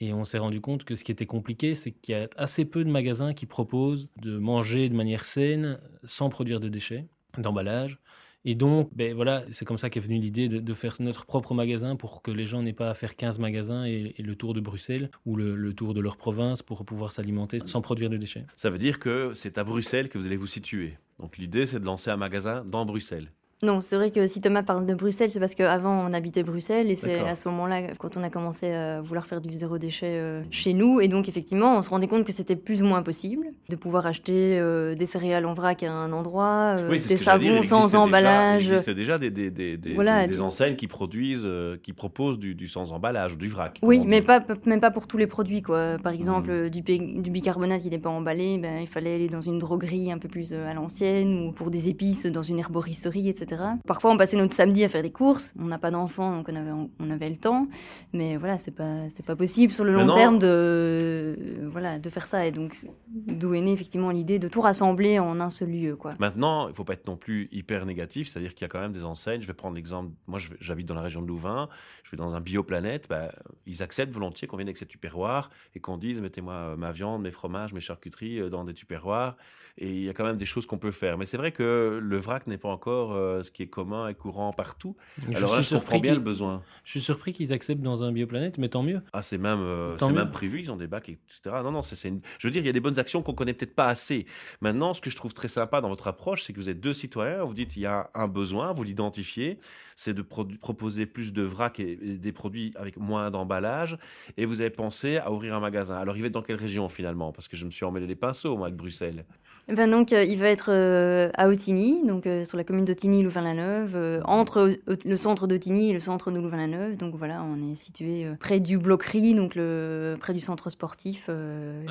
Et 0.00 0.12
on 0.12 0.24
s'est 0.24 0.38
rendu 0.38 0.60
compte 0.60 0.82
que 0.84 0.96
ce 0.96 1.04
qui 1.04 1.12
était 1.12 1.26
compliqué, 1.26 1.76
c'est 1.76 1.92
qu'il 1.92 2.16
y 2.16 2.18
a 2.18 2.28
assez 2.36 2.64
peu 2.64 2.84
de 2.84 2.90
magasins 2.90 3.34
qui 3.34 3.46
proposent 3.46 4.10
de 4.20 4.36
manger 4.36 4.88
de 4.88 4.94
manière 4.96 5.24
saine, 5.24 5.78
sans 6.04 6.28
produire 6.28 6.58
de 6.58 6.68
déchets, 6.68 7.06
d'emballage. 7.38 8.00
Et 8.44 8.54
donc, 8.54 8.90
ben 8.94 9.14
voilà, 9.14 9.44
c'est 9.52 9.64
comme 9.64 9.78
ça 9.78 9.88
qu'est 9.88 10.00
venue 10.00 10.18
l'idée 10.18 10.48
de, 10.48 10.74
faire 10.74 10.96
notre 11.00 11.26
propre 11.26 11.54
magasin 11.54 11.96
pour 11.96 12.22
que 12.22 12.30
les 12.30 12.46
gens 12.46 12.62
n'aient 12.62 12.72
pas 12.72 12.90
à 12.90 12.94
faire 12.94 13.14
15 13.14 13.38
magasins 13.38 13.84
et, 13.84 14.14
le 14.18 14.36
tour 14.36 14.54
de 14.54 14.60
Bruxelles 14.60 15.10
ou 15.26 15.36
le, 15.36 15.72
tour 15.74 15.94
de 15.94 16.00
leur 16.00 16.16
province 16.16 16.62
pour 16.62 16.84
pouvoir 16.84 17.12
s'alimenter 17.12 17.58
sans 17.66 17.80
produire 17.80 18.10
de 18.10 18.16
déchets. 18.16 18.44
Ça 18.56 18.70
veut 18.70 18.78
dire 18.78 18.98
que 18.98 19.32
c'est 19.34 19.58
à 19.58 19.64
Bruxelles 19.64 20.08
que 20.08 20.18
vous 20.18 20.26
allez 20.26 20.36
vous 20.36 20.46
situer. 20.46 20.96
Donc 21.20 21.38
l'idée, 21.38 21.66
c'est 21.66 21.78
de 21.78 21.84
lancer 21.84 22.10
un 22.10 22.16
magasin 22.16 22.64
dans 22.64 22.84
Bruxelles. 22.84 23.28
Non, 23.64 23.80
c'est 23.80 23.94
vrai 23.94 24.10
que 24.10 24.26
si 24.26 24.40
Thomas 24.40 24.64
parle 24.64 24.86
de 24.86 24.94
Bruxelles, 24.94 25.30
c'est 25.30 25.38
parce 25.38 25.54
qu'avant 25.54 26.04
on 26.04 26.12
habitait 26.12 26.42
Bruxelles 26.42 26.90
et 26.90 26.96
c'est 26.96 27.20
à 27.20 27.36
ce 27.36 27.48
moment-là 27.48 27.94
quand 27.96 28.16
on 28.16 28.24
a 28.24 28.28
commencé 28.28 28.72
à 28.72 29.00
vouloir 29.00 29.24
faire 29.24 29.40
du 29.40 29.54
zéro 29.54 29.78
déchet 29.78 30.18
euh, 30.18 30.42
chez 30.50 30.72
nous. 30.72 31.00
Et 31.00 31.06
donc 31.06 31.28
effectivement, 31.28 31.76
on 31.76 31.82
se 31.82 31.88
rendait 31.88 32.08
compte 32.08 32.24
que 32.24 32.32
c'était 32.32 32.56
plus 32.56 32.82
ou 32.82 32.86
moins 32.86 33.02
possible 33.02 33.46
de 33.68 33.76
pouvoir 33.76 34.04
acheter 34.04 34.58
euh, 34.58 34.96
des 34.96 35.06
céréales 35.06 35.46
en 35.46 35.54
vrac 35.54 35.84
à 35.84 35.92
un 35.92 36.12
endroit, 36.12 36.74
euh, 36.76 36.88
des 36.88 36.98
savons 36.98 37.62
sans 37.62 37.94
emballage. 37.94 38.64
il 38.64 38.72
existe 38.72 38.90
déjà 38.90 39.16
des, 39.16 39.30
des, 39.30 39.52
des, 39.52 39.76
des 39.76 40.40
enseignes 40.40 40.74
qui 40.74 40.88
produisent, 40.88 41.46
qui 41.84 41.92
proposent 41.92 42.40
du, 42.40 42.66
sans 42.66 42.90
emballage, 42.90 43.38
du 43.38 43.46
vrac. 43.46 43.78
Oui, 43.82 44.02
mais 44.04 44.22
pas, 44.22 44.44
même 44.66 44.80
pas 44.80 44.90
pour 44.90 45.06
tous 45.06 45.18
les 45.18 45.28
produits. 45.28 45.62
Quoi. 45.62 45.98
Par 46.02 46.14
exemple, 46.14 46.50
hmm. 46.50 46.68
du, 46.68 46.80
du, 46.80 47.30
bicarbonate 47.30 47.82
qui 47.82 47.90
n'est 47.90 47.98
pas 48.00 48.10
emballé, 48.10 48.58
ben, 48.58 48.80
il 48.80 48.88
fallait 48.88 49.14
aller 49.14 49.28
dans 49.28 49.40
une 49.40 49.60
droguerie 49.60 50.10
un 50.10 50.18
peu 50.18 50.28
plus 50.28 50.52
à 50.52 50.74
l'ancienne 50.74 51.46
ou 51.46 51.52
pour 51.52 51.70
des 51.70 51.88
épices 51.88 52.26
dans 52.26 52.42
une 52.42 52.58
herboristerie, 52.58 53.28
etc. 53.28 53.51
etc. 53.52 53.70
Parfois, 53.86 54.10
on 54.10 54.16
passait 54.16 54.36
notre 54.36 54.54
samedi 54.54 54.84
à 54.84 54.88
faire 54.88 55.02
des 55.02 55.12
courses. 55.12 55.54
On 55.58 55.66
n'a 55.66 55.78
pas 55.78 55.90
d'enfants, 55.90 56.36
donc 56.36 56.48
on 56.50 56.56
avait, 56.56 56.70
on 56.98 57.10
avait 57.10 57.30
le 57.30 57.36
temps. 57.36 57.68
Mais 58.12 58.36
voilà, 58.36 58.58
c'est 58.58 58.70
pas, 58.70 59.08
c'est 59.08 59.24
pas 59.24 59.36
possible 59.36 59.72
sur 59.72 59.84
le 59.84 59.92
long 59.92 60.12
terme 60.12 60.38
de, 60.38 61.36
voilà, 61.66 61.98
de 61.98 62.10
faire 62.10 62.26
ça. 62.26 62.46
Et 62.46 62.50
donc, 62.50 62.76
d'où 63.08 63.54
est 63.54 63.60
née 63.60 63.72
effectivement 63.72 64.10
l'idée 64.10 64.38
de 64.38 64.48
tout 64.48 64.60
rassembler 64.60 65.18
en 65.18 65.40
un 65.40 65.50
seul 65.50 65.70
lieu. 65.70 65.96
Quoi. 65.96 66.14
Maintenant, 66.18 66.68
il 66.68 66.74
faut 66.74 66.84
pas 66.84 66.94
être 66.94 67.06
non 67.06 67.16
plus 67.16 67.48
hyper 67.52 67.86
négatif, 67.86 68.28
c'est-à-dire 68.28 68.54
qu'il 68.54 68.62
y 68.62 68.66
a 68.66 68.68
quand 68.68 68.80
même 68.80 68.92
des 68.92 69.04
enseignes. 69.04 69.42
Je 69.42 69.46
vais 69.46 69.52
prendre 69.52 69.76
l'exemple, 69.76 70.10
moi 70.26 70.38
j'habite 70.60 70.86
dans 70.86 70.94
la 70.94 71.02
région 71.02 71.22
de 71.22 71.26
Louvain, 71.26 71.68
je 72.04 72.10
vais 72.10 72.16
dans 72.16 72.34
un 72.34 72.40
bioplanète, 72.40 73.08
bah, 73.08 73.32
ils 73.66 73.82
acceptent 73.82 74.12
volontiers 74.12 74.48
qu'on 74.48 74.56
vienne 74.56 74.68
avec 74.68 74.76
ces 74.76 74.86
tupperwares 74.86 75.50
et 75.74 75.80
qu'on 75.80 75.96
dise 75.96 76.20
mettez-moi 76.20 76.54
euh, 76.54 76.76
ma 76.76 76.92
viande, 76.92 77.22
mes 77.22 77.30
fromages, 77.30 77.72
mes 77.72 77.80
charcuteries 77.80 78.40
euh, 78.40 78.48
dans 78.48 78.64
des 78.64 78.74
tupperwares. 78.74 79.36
Et 79.78 79.90
il 79.90 80.02
y 80.02 80.08
a 80.08 80.12
quand 80.12 80.24
même 80.24 80.36
des 80.36 80.44
choses 80.44 80.66
qu'on 80.66 80.78
peut 80.78 80.90
faire. 80.90 81.16
Mais 81.16 81.24
c'est 81.24 81.38
vrai 81.38 81.52
que 81.52 81.98
le 82.02 82.16
vrac 82.18 82.46
n'est 82.46 82.58
pas 82.58 82.68
encore 82.68 83.12
euh, 83.12 83.41
ce 83.42 83.50
qui 83.50 83.62
est 83.62 83.68
commun 83.68 84.08
et 84.08 84.14
courant 84.14 84.52
partout. 84.52 84.96
Alors 85.34 85.56
là, 85.56 85.62
je 85.62 85.76
comprends 85.76 85.98
bien 85.98 86.14
le 86.14 86.20
besoin. 86.20 86.62
Je 86.84 86.90
suis 86.92 87.00
surpris 87.00 87.32
qu'ils 87.32 87.52
acceptent 87.52 87.82
dans 87.82 88.02
un 88.02 88.12
bioplanète, 88.12 88.58
mais 88.58 88.68
tant 88.68 88.82
mieux. 88.82 89.02
Ah, 89.12 89.22
c'est 89.22 89.38
même, 89.38 89.64
c'est 89.98 90.12
même 90.12 90.30
prévu, 90.30 90.60
ils 90.60 90.72
ont 90.72 90.76
des 90.76 90.86
bacs, 90.86 91.08
etc. 91.08 91.56
Non, 91.62 91.70
non, 91.70 91.82
c'est, 91.82 92.08
une... 92.08 92.20
je 92.38 92.46
veux 92.46 92.50
dire, 92.50 92.62
il 92.62 92.66
y 92.66 92.70
a 92.70 92.72
des 92.72 92.80
bonnes 92.80 92.98
actions 92.98 93.22
qu'on 93.22 93.34
connaît 93.34 93.54
peut-être 93.54 93.74
pas 93.74 93.88
assez. 93.88 94.26
Maintenant, 94.60 94.94
ce 94.94 95.00
que 95.00 95.10
je 95.10 95.16
trouve 95.16 95.34
très 95.34 95.48
sympa 95.48 95.80
dans 95.80 95.88
votre 95.88 96.08
approche, 96.08 96.44
c'est 96.44 96.52
que 96.52 96.60
vous 96.60 96.68
êtes 96.68 96.80
deux 96.80 96.94
citoyens, 96.94 97.44
vous 97.44 97.54
dites 97.54 97.76
il 97.76 97.82
y 97.82 97.86
a 97.86 98.10
un 98.14 98.28
besoin, 98.28 98.72
vous 98.72 98.82
l'identifiez, 98.82 99.58
c'est 99.96 100.14
de 100.14 100.22
proposer 100.22 101.06
plus 101.06 101.32
de 101.32 101.42
vrac 101.42 101.80
et, 101.80 101.96
des 101.96 102.32
produits 102.32 102.72
avec 102.76 102.96
moins 102.96 103.30
d'emballage, 103.30 103.98
et 104.36 104.44
vous 104.44 104.60
avez 104.60 104.70
pensé 104.70 105.18
à 105.18 105.30
ouvrir 105.32 105.54
un 105.54 105.60
magasin. 105.60 105.96
Alors, 105.96 106.16
il 106.16 106.20
va 106.20 106.26
être 106.26 106.32
dans 106.32 106.42
quelle 106.42 106.56
région 106.56 106.88
finalement? 106.88 107.32
Parce 107.32 107.48
que 107.48 107.56
je 107.56 107.64
me 107.64 107.70
suis 107.70 107.84
emmêlé 107.84 108.06
les 108.06 108.16
pinceaux, 108.16 108.56
moi, 108.56 108.68
avec 108.68 108.76
Bruxelles. 108.76 109.24
Ben 109.68 109.88
donc, 109.88 110.12
euh, 110.12 110.24
il 110.24 110.38
va 110.38 110.48
être 110.48 110.70
euh, 110.70 111.30
à 111.34 111.48
Otigny, 111.48 112.04
donc 112.04 112.26
euh, 112.26 112.44
sur 112.44 112.56
la 112.56 112.64
commune 112.64 112.84
d'Otigny, 112.84 113.22
Louvain-la-Neuve, 113.32 114.22
entre 114.24 114.76
le 115.04 115.16
centre 115.16 115.46
d'Otigny 115.46 115.90
et 115.90 115.92
le 115.94 116.00
centre 116.00 116.30
de 116.30 116.38
Louvain-la-Neuve. 116.38 116.96
Donc 116.96 117.14
voilà, 117.14 117.42
on 117.42 117.70
est 117.70 117.74
situé 117.74 118.26
près 118.38 118.60
du 118.60 118.78
Bloquerie, 118.78 119.34
donc 119.34 119.54
le, 119.54 120.16
près 120.20 120.34
du 120.34 120.40
centre 120.40 120.70
sportif. 120.70 121.30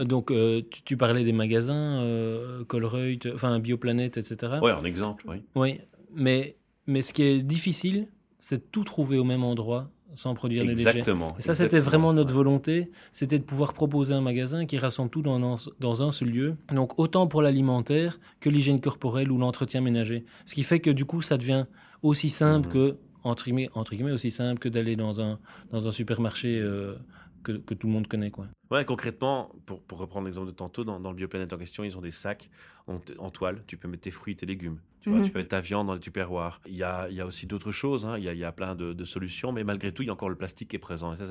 Donc 0.03 0.31
tu, 0.85 0.97
parlais 0.97 1.23
des 1.23 1.33
magasins, 1.33 2.03
Colreuil, 2.67 3.19
enfin 3.33 3.59
Bioplanète, 3.59 4.17
etc. 4.17 4.53
Oui, 4.61 4.71
en 4.71 4.85
exemple, 4.85 5.25
oui. 5.27 5.38
Oui, 5.55 5.79
mais, 6.13 6.57
mais 6.88 7.01
ce 7.01 7.13
qui 7.13 7.23
est 7.23 7.41
difficile, 7.41 8.07
c'est 8.37 8.57
de 8.57 8.67
tout 8.71 8.83
trouver 8.83 9.17
au 9.17 9.23
même 9.23 9.44
endroit 9.44 9.89
sans 10.15 10.33
produire 10.33 10.63
les 10.63 10.75
déchets. 10.75 10.89
Exactement. 10.89 11.27
Et 11.37 11.41
ça, 11.41 11.55
c'était 11.55 11.79
vraiment 11.79 12.13
notre 12.13 12.33
volonté, 12.33 12.91
c'était 13.11 13.39
de 13.39 13.43
pouvoir 13.43 13.73
proposer 13.73 14.13
un 14.13 14.21
magasin 14.21 14.65
qui 14.65 14.77
rassemble 14.77 15.09
tout 15.09 15.21
dans, 15.21 15.57
dans 15.79 16.03
un 16.03 16.11
seul 16.11 16.29
lieu. 16.29 16.55
Donc 16.73 16.99
autant 16.99 17.27
pour 17.27 17.41
l'alimentaire 17.41 18.19
que 18.39 18.49
l'hygiène 18.49 18.79
corporelle 18.79 19.31
ou 19.31 19.37
l'entretien 19.37 19.81
ménager. 19.81 20.25
Ce 20.45 20.53
qui 20.53 20.63
fait 20.63 20.79
que 20.79 20.89
du 20.89 21.05
coup, 21.05 21.21
ça 21.21 21.37
devient 21.37 21.65
aussi 22.01 22.29
simple 22.29 22.67
mhm. 22.67 22.73
que 22.73 22.97
entre 23.23 23.45
guillemets, 23.45 23.69
entre 23.75 23.91
guillemets, 23.91 24.11
aussi 24.11 24.31
simple 24.31 24.59
que 24.59 24.69
d'aller 24.69 24.95
dans 24.95 25.21
un 25.21 25.39
dans 25.71 25.87
un 25.87 25.91
supermarché. 25.91 26.59
Euh, 26.59 26.95
que, 27.43 27.53
que, 27.53 27.73
tout 27.73 27.87
le 27.87 27.93
monde 27.93 28.07
connaît. 28.07 28.29
Quoi. 28.29 28.45
Ouais, 28.69 28.85
concrètement, 28.85 29.51
pour, 29.65 29.81
pour 29.81 29.97
reprendre 29.97 30.25
l'exemple 30.25 30.45
de 30.45 30.51
tantôt, 30.51 30.83
dans, 30.83 30.99
dans, 30.99 31.09
le 31.09 31.15
bioplanète 31.15 31.51
en 31.53 31.57
question, 31.57 31.83
ils 31.83 31.97
ont 31.97 32.01
des 32.01 32.11
sacs 32.11 32.51
en, 32.87 32.99
en, 33.17 33.31
toile. 33.31 33.63
Tu 33.65 33.77
peux 33.77 33.87
mettre 33.87 34.03
tes 34.03 34.11
fruits, 34.11 34.35
tes 34.35 34.45
légumes. 34.45 34.77
Tu, 35.01 35.09
vois, 35.09 35.19
mhm. 35.19 35.25
tu 35.25 35.31
peux 35.31 35.39
mettre 35.39 35.50
ta 35.50 35.62
viande 35.62 35.88
dans 35.88 35.94
les 35.94 36.00
tupperwares. 36.00 36.62
Il 36.68 36.75
y 36.75 36.83
a, 36.83 37.07
il 37.09 37.15
y 37.15 37.21
a 37.21 37.25
aussi 37.25 37.48
d'autres 37.48 37.71
choses. 37.71 38.06
Hein. 38.06 38.18
Il, 38.18 38.24
y 38.24 38.30
a, 38.30 38.33
il 38.33 38.39
y 38.39 38.45
a 38.45 38.51
plein 38.51 38.75
de, 38.75 38.94
de, 38.94 39.06
solutions. 39.06 39.51
Mais 39.51 39.63
malgré 39.63 39.92
tout, 39.92 40.03
il 40.03 40.07
y 40.07 40.09
a 40.09 40.13
encore 40.13 40.30
le 40.30 40.36
plastique 40.36 40.69
qui 40.69 40.75
est 40.75 40.80
présent. 40.80 41.13
Et 41.13 41.15
ça, 41.15 41.25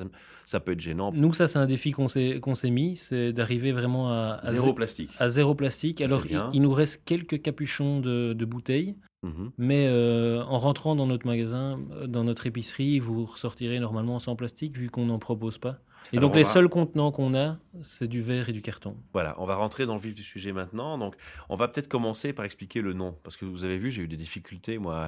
ça, 0.45 0.59
peut 0.59 0.73
être 0.73 0.79
gênant. 0.81 1.11
Nous, 1.13 1.33
ça, 1.33 1.47
c'est 1.47 1.59
un 1.59 1.65
défi 1.65 1.91
qu'on 1.91 2.07
s'est, 2.07 2.41
mis. 2.65 2.95
C'est 2.97 3.31
d'arriver 3.31 3.71
vraiment 3.71 4.11
à, 4.11 4.39
à 4.43 4.49
zéro 4.51 4.73
plastique. 4.73 5.11
À 5.19 5.29
zéro 5.29 5.55
plastique. 5.55 6.01
Alors, 6.01 6.23
il, 6.53 6.61
nous 6.61 6.73
reste 6.73 7.03
quelques 7.05 7.41
capuchons 7.41 8.01
de, 8.01 8.33
de 8.33 8.45
bouteilles. 8.45 8.95
Mhm. 9.23 9.51
Mais 9.57 9.85
euh, 9.87 10.41
en 10.43 10.57
rentrant 10.57 10.95
dans 10.95 11.05
notre 11.05 11.27
magasin, 11.27 11.79
dans 12.07 12.23
notre 12.23 12.47
épicerie, 12.47 12.99
vous 12.99 13.25
ressortirez 13.25 13.79
normalement 13.79 14.19
sans 14.19 14.35
plastique 14.35 14.77
vu 14.77 14.89
qu'on 14.89 15.05
n'en 15.05 15.19
propose 15.19 15.57
pas. 15.57 15.79
Et 16.13 16.19
donc 16.19 16.35
les 16.35 16.43
seuls 16.43 16.67
contenants 16.67 17.11
qu'on 17.11 17.33
a, 17.33 17.57
c'est 17.83 18.07
du 18.07 18.21
verre 18.21 18.49
et 18.49 18.51
du 18.51 18.61
carton. 18.61 18.97
Voilà, 19.13 19.35
on 19.37 19.45
va 19.45 19.55
rentrer 19.55 19.85
dans 19.85 19.93
le 19.93 19.99
vif 19.99 20.13
du 20.13 20.23
sujet 20.23 20.51
maintenant. 20.51 20.97
Donc 20.97 21.15
on 21.49 21.55
va 21.55 21.67
peut-être 21.67 21.87
commencer 21.87 22.33
par 22.33 22.43
expliquer 22.45 22.81
le 22.81 22.93
nom, 22.93 23.15
parce 23.23 23.37
que 23.37 23.45
vous 23.45 23.63
avez 23.63 23.77
vu, 23.77 23.91
j'ai 23.91 24.03
eu 24.03 24.07
des 24.07 24.17
difficultés 24.17 24.77
moi 24.77 25.07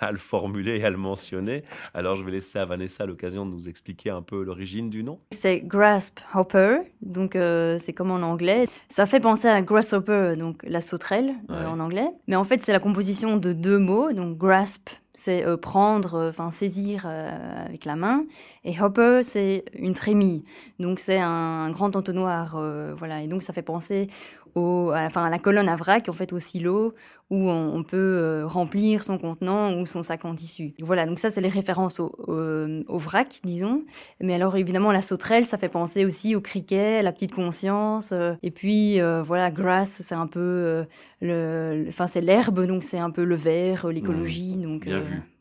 à 0.00 0.10
le, 0.12 0.18
formuler 0.18 0.78
et 0.78 0.84
à 0.84 0.90
le 0.90 0.96
mentionner. 0.96 1.64
Alors 1.92 2.16
je 2.16 2.24
vais 2.24 2.30
laisser 2.30 2.58
à 2.58 2.64
Vanessa 2.64 3.04
l'occasion 3.04 3.44
de 3.44 3.50
nous 3.50 3.68
expliquer 3.68 4.10
un 4.10 4.22
peu 4.22 4.42
l'origine 4.42 4.88
du 4.90 5.02
nom. 5.02 5.20
C'est 5.32 5.60
Grasp 5.60 6.20
Hopper, 6.34 6.78
donc 7.02 7.36
euh, 7.36 7.78
c'est 7.80 7.92
comme 7.92 8.10
en 8.10 8.22
anglais. 8.22 8.66
Ça 8.88 9.06
fait 9.06 9.20
penser 9.20 9.48
à 9.48 9.60
Grasshopper, 9.60 10.36
donc 10.38 10.62
la 10.64 10.80
sauterelle 10.80 11.34
euh, 11.50 11.66
en 11.66 11.78
anglais. 11.80 12.08
Mais 12.26 12.36
en 12.36 12.44
fait 12.44 12.62
c'est 12.62 12.72
la 12.72 12.80
composition 12.80 13.36
de 13.36 13.52
deux 13.52 13.78
mots, 13.78 14.12
donc 14.12 14.38
grasp 14.38 14.88
c'est 15.14 15.44
euh, 15.44 15.56
prendre, 15.56 16.14
euh, 16.14 16.30
enfin 16.30 16.50
saisir 16.50 17.04
euh, 17.06 17.66
avec 17.66 17.84
la 17.84 17.96
main. 17.96 18.24
Et 18.64 18.80
hopper, 18.80 19.20
c'est 19.22 19.64
une 19.74 19.92
trémie. 19.92 20.44
Donc 20.78 20.98
c'est 20.98 21.20
un, 21.20 21.70
grand 21.70 21.94
entonnoir, 21.96 22.56
voilà. 22.96 23.22
Et 23.22 23.26
donc 23.26 23.42
ça 23.42 23.52
fait 23.52 23.62
penser 23.62 24.08
au, 24.54 24.90
à, 24.94 25.06
à 25.06 25.30
la 25.30 25.38
colonne 25.38 25.68
à 25.68 25.76
vrac, 25.76 26.08
en 26.08 26.12
fait 26.12 26.32
au 26.32 26.38
silo, 26.38 26.94
où 27.32 27.48
on, 27.48 27.82
peut 27.82 28.42
remplir 28.44 29.02
son 29.02 29.18
contenant 29.18 29.74
ou 29.74 29.86
son 29.86 30.02
sac 30.02 30.24
en 30.24 30.34
tissu. 30.34 30.74
Voilà, 30.80 31.06
donc 31.06 31.18
ça 31.18 31.30
c'est 31.30 31.40
les 31.40 31.48
références 31.48 31.98
au, 31.98 32.12
au, 32.28 32.98
vrac, 32.98 33.40
disons. 33.42 33.82
Mais 34.20 34.34
alors 34.34 34.56
évidemment 34.56 34.92
la 34.92 35.02
sauterelle, 35.02 35.44
ça 35.44 35.58
fait 35.58 35.68
penser 35.68 36.04
aussi 36.04 36.36
au 36.36 36.40
criquet, 36.40 37.02
la 37.02 37.10
petite 37.10 37.34
conscience. 37.34 38.12
et 38.42 38.50
puis 38.50 39.00
voilà, 39.24 39.50
grass, 39.50 40.02
c'est 40.04 40.14
un 40.14 40.26
peu 40.26 40.84
le, 41.20 41.86
enfin 41.88 42.06
c'est 42.06 42.20
l'herbe, 42.20 42.66
donc 42.66 42.84
c'est 42.84 42.98
un 42.98 43.10
peu 43.10 43.24
le 43.24 43.34
vert, 43.34 43.88
l'écologie, 43.88 44.58
mmh. 44.58 44.62
donc. 44.62 44.88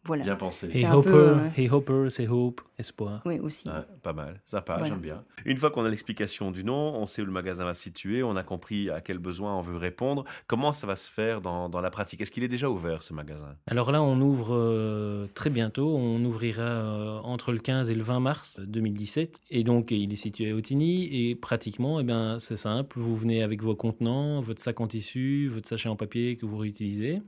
Voilà. 0.04 0.24
Bien 0.24 0.36
pensé. 0.36 0.68
Et 0.74 0.88
Hopper, 0.88 1.36
hey 1.56 1.70
Hopper, 1.70 2.08
c'est 2.10 2.28
Hope, 2.28 2.62
espoir. 2.80 3.22
Oui, 3.26 3.40
aussi. 3.40 3.70
pas 4.02 4.14
mal, 4.14 4.42
sympa, 4.46 4.82
j'aime 4.84 5.00
bien. 5.00 5.24
Une 5.46 5.58
fois 5.58 5.70
qu'on 5.70 5.86
a 5.86 5.90
l'explication 5.90 6.50
du 6.50 6.64
nom, 6.64 6.96
on 6.96 7.06
sait 7.06 7.22
où 7.22 7.26
le 7.26 7.32
magasin 7.32 7.66
va 7.66 7.76
se 7.76 7.84
situer, 7.84 8.24
on 8.24 8.36
a 8.36 8.44
compris 8.44 8.90
à 8.90 9.02
quel 9.02 9.20
besoin 9.20 9.56
on 9.56 9.62
veut 9.62 9.78
répondre. 9.78 10.24
Comment 10.48 10.74
ça 10.74 10.88
va 10.88 10.96
se 10.96 11.10
faire 11.12 11.42
dans, 11.42 11.70
dans 11.70 11.82
la 11.82 11.92
pratique? 11.92 12.20
Est-ce 12.22 12.32
qu'il 12.32 12.44
est 12.44 12.48
déjà 12.48 12.70
ouvert 12.70 13.04
ce 13.04 13.14
magasin? 13.14 13.56
Alors 13.68 13.92
là, 13.92 14.02
on 14.02 14.20
ouvre 14.22 14.56
euh, 14.56 15.28
très 15.36 15.52
bientôt. 15.52 15.96
On 15.96 16.24
ouvrira 16.26 16.62
euh, 16.64 17.20
entre 17.20 17.52
le 17.52 17.60
15 17.60 17.92
et 17.92 17.96
le 17.96 18.04
20 18.04 18.20
mars 18.20 18.60
2017. 18.60 19.40
Et 19.52 19.64
donc, 19.64 19.92
il 19.92 20.12
est 20.12 20.16
situé 20.16 20.52
à 20.52 20.56
Otigny. 20.56 21.30
Et 21.30 21.36
pratiquement, 21.36 22.00
eh 22.00 22.04
bien, 22.04 22.40
c'est 22.40 22.58
simple. 22.58 23.00
Vous 23.00 23.16
venez 23.16 23.44
avec 23.44 23.62
vos 23.62 23.76
contenants, 23.76 24.42
votre 24.42 24.62
sac 24.62 24.82
en 24.82 24.88
tissu, 24.88 25.48
votre 25.48 25.68
sachet 25.68 25.90
en 25.90 25.96
papier 25.96 26.38
que 26.38 26.46
vous 26.48 26.58
réutilisez. 26.58 27.22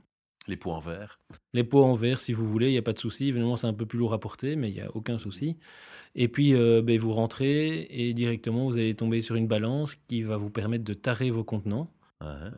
Les 0.46 0.56
pots 0.56 0.72
en 0.72 0.78
verre. 0.78 1.20
Les 1.52 1.64
pots 1.64 1.84
en 1.84 1.94
verre, 1.94 2.20
si 2.20 2.32
vous 2.32 2.48
voulez, 2.48 2.68
il 2.68 2.72
n'y 2.72 2.78
a 2.78 2.82
pas 2.82 2.92
de 2.92 2.98
souci. 2.98 3.28
Évidemment, 3.28 3.56
c'est 3.56 3.66
un 3.66 3.74
peu 3.74 3.86
plus 3.86 3.98
lourd 3.98 4.12
à 4.12 4.20
porter, 4.20 4.56
mais 4.56 4.68
il 4.68 4.74
n'y 4.74 4.80
a 4.80 4.94
aucun 4.94 5.18
souci. 5.18 5.56
Et 6.14 6.28
puis, 6.28 6.54
euh, 6.54 6.82
ben, 6.82 6.98
vous 6.98 7.12
rentrez 7.12 7.86
et 7.90 8.12
directement, 8.12 8.66
vous 8.66 8.76
allez 8.76 8.94
tomber 8.94 9.22
sur 9.22 9.36
une 9.36 9.46
balance 9.46 9.94
qui 9.94 10.22
va 10.22 10.36
vous 10.36 10.50
permettre 10.50 10.84
de 10.84 10.94
tarer 10.94 11.30
vos 11.30 11.44
contenants. 11.44 11.90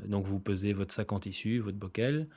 Donc, 0.06 0.26
vous 0.26 0.38
pesez 0.38 0.72
votre 0.72 0.94
sac 0.94 1.10
en 1.10 1.18
tissu, 1.18 1.58
votre 1.58 1.76
bocal 1.76 2.28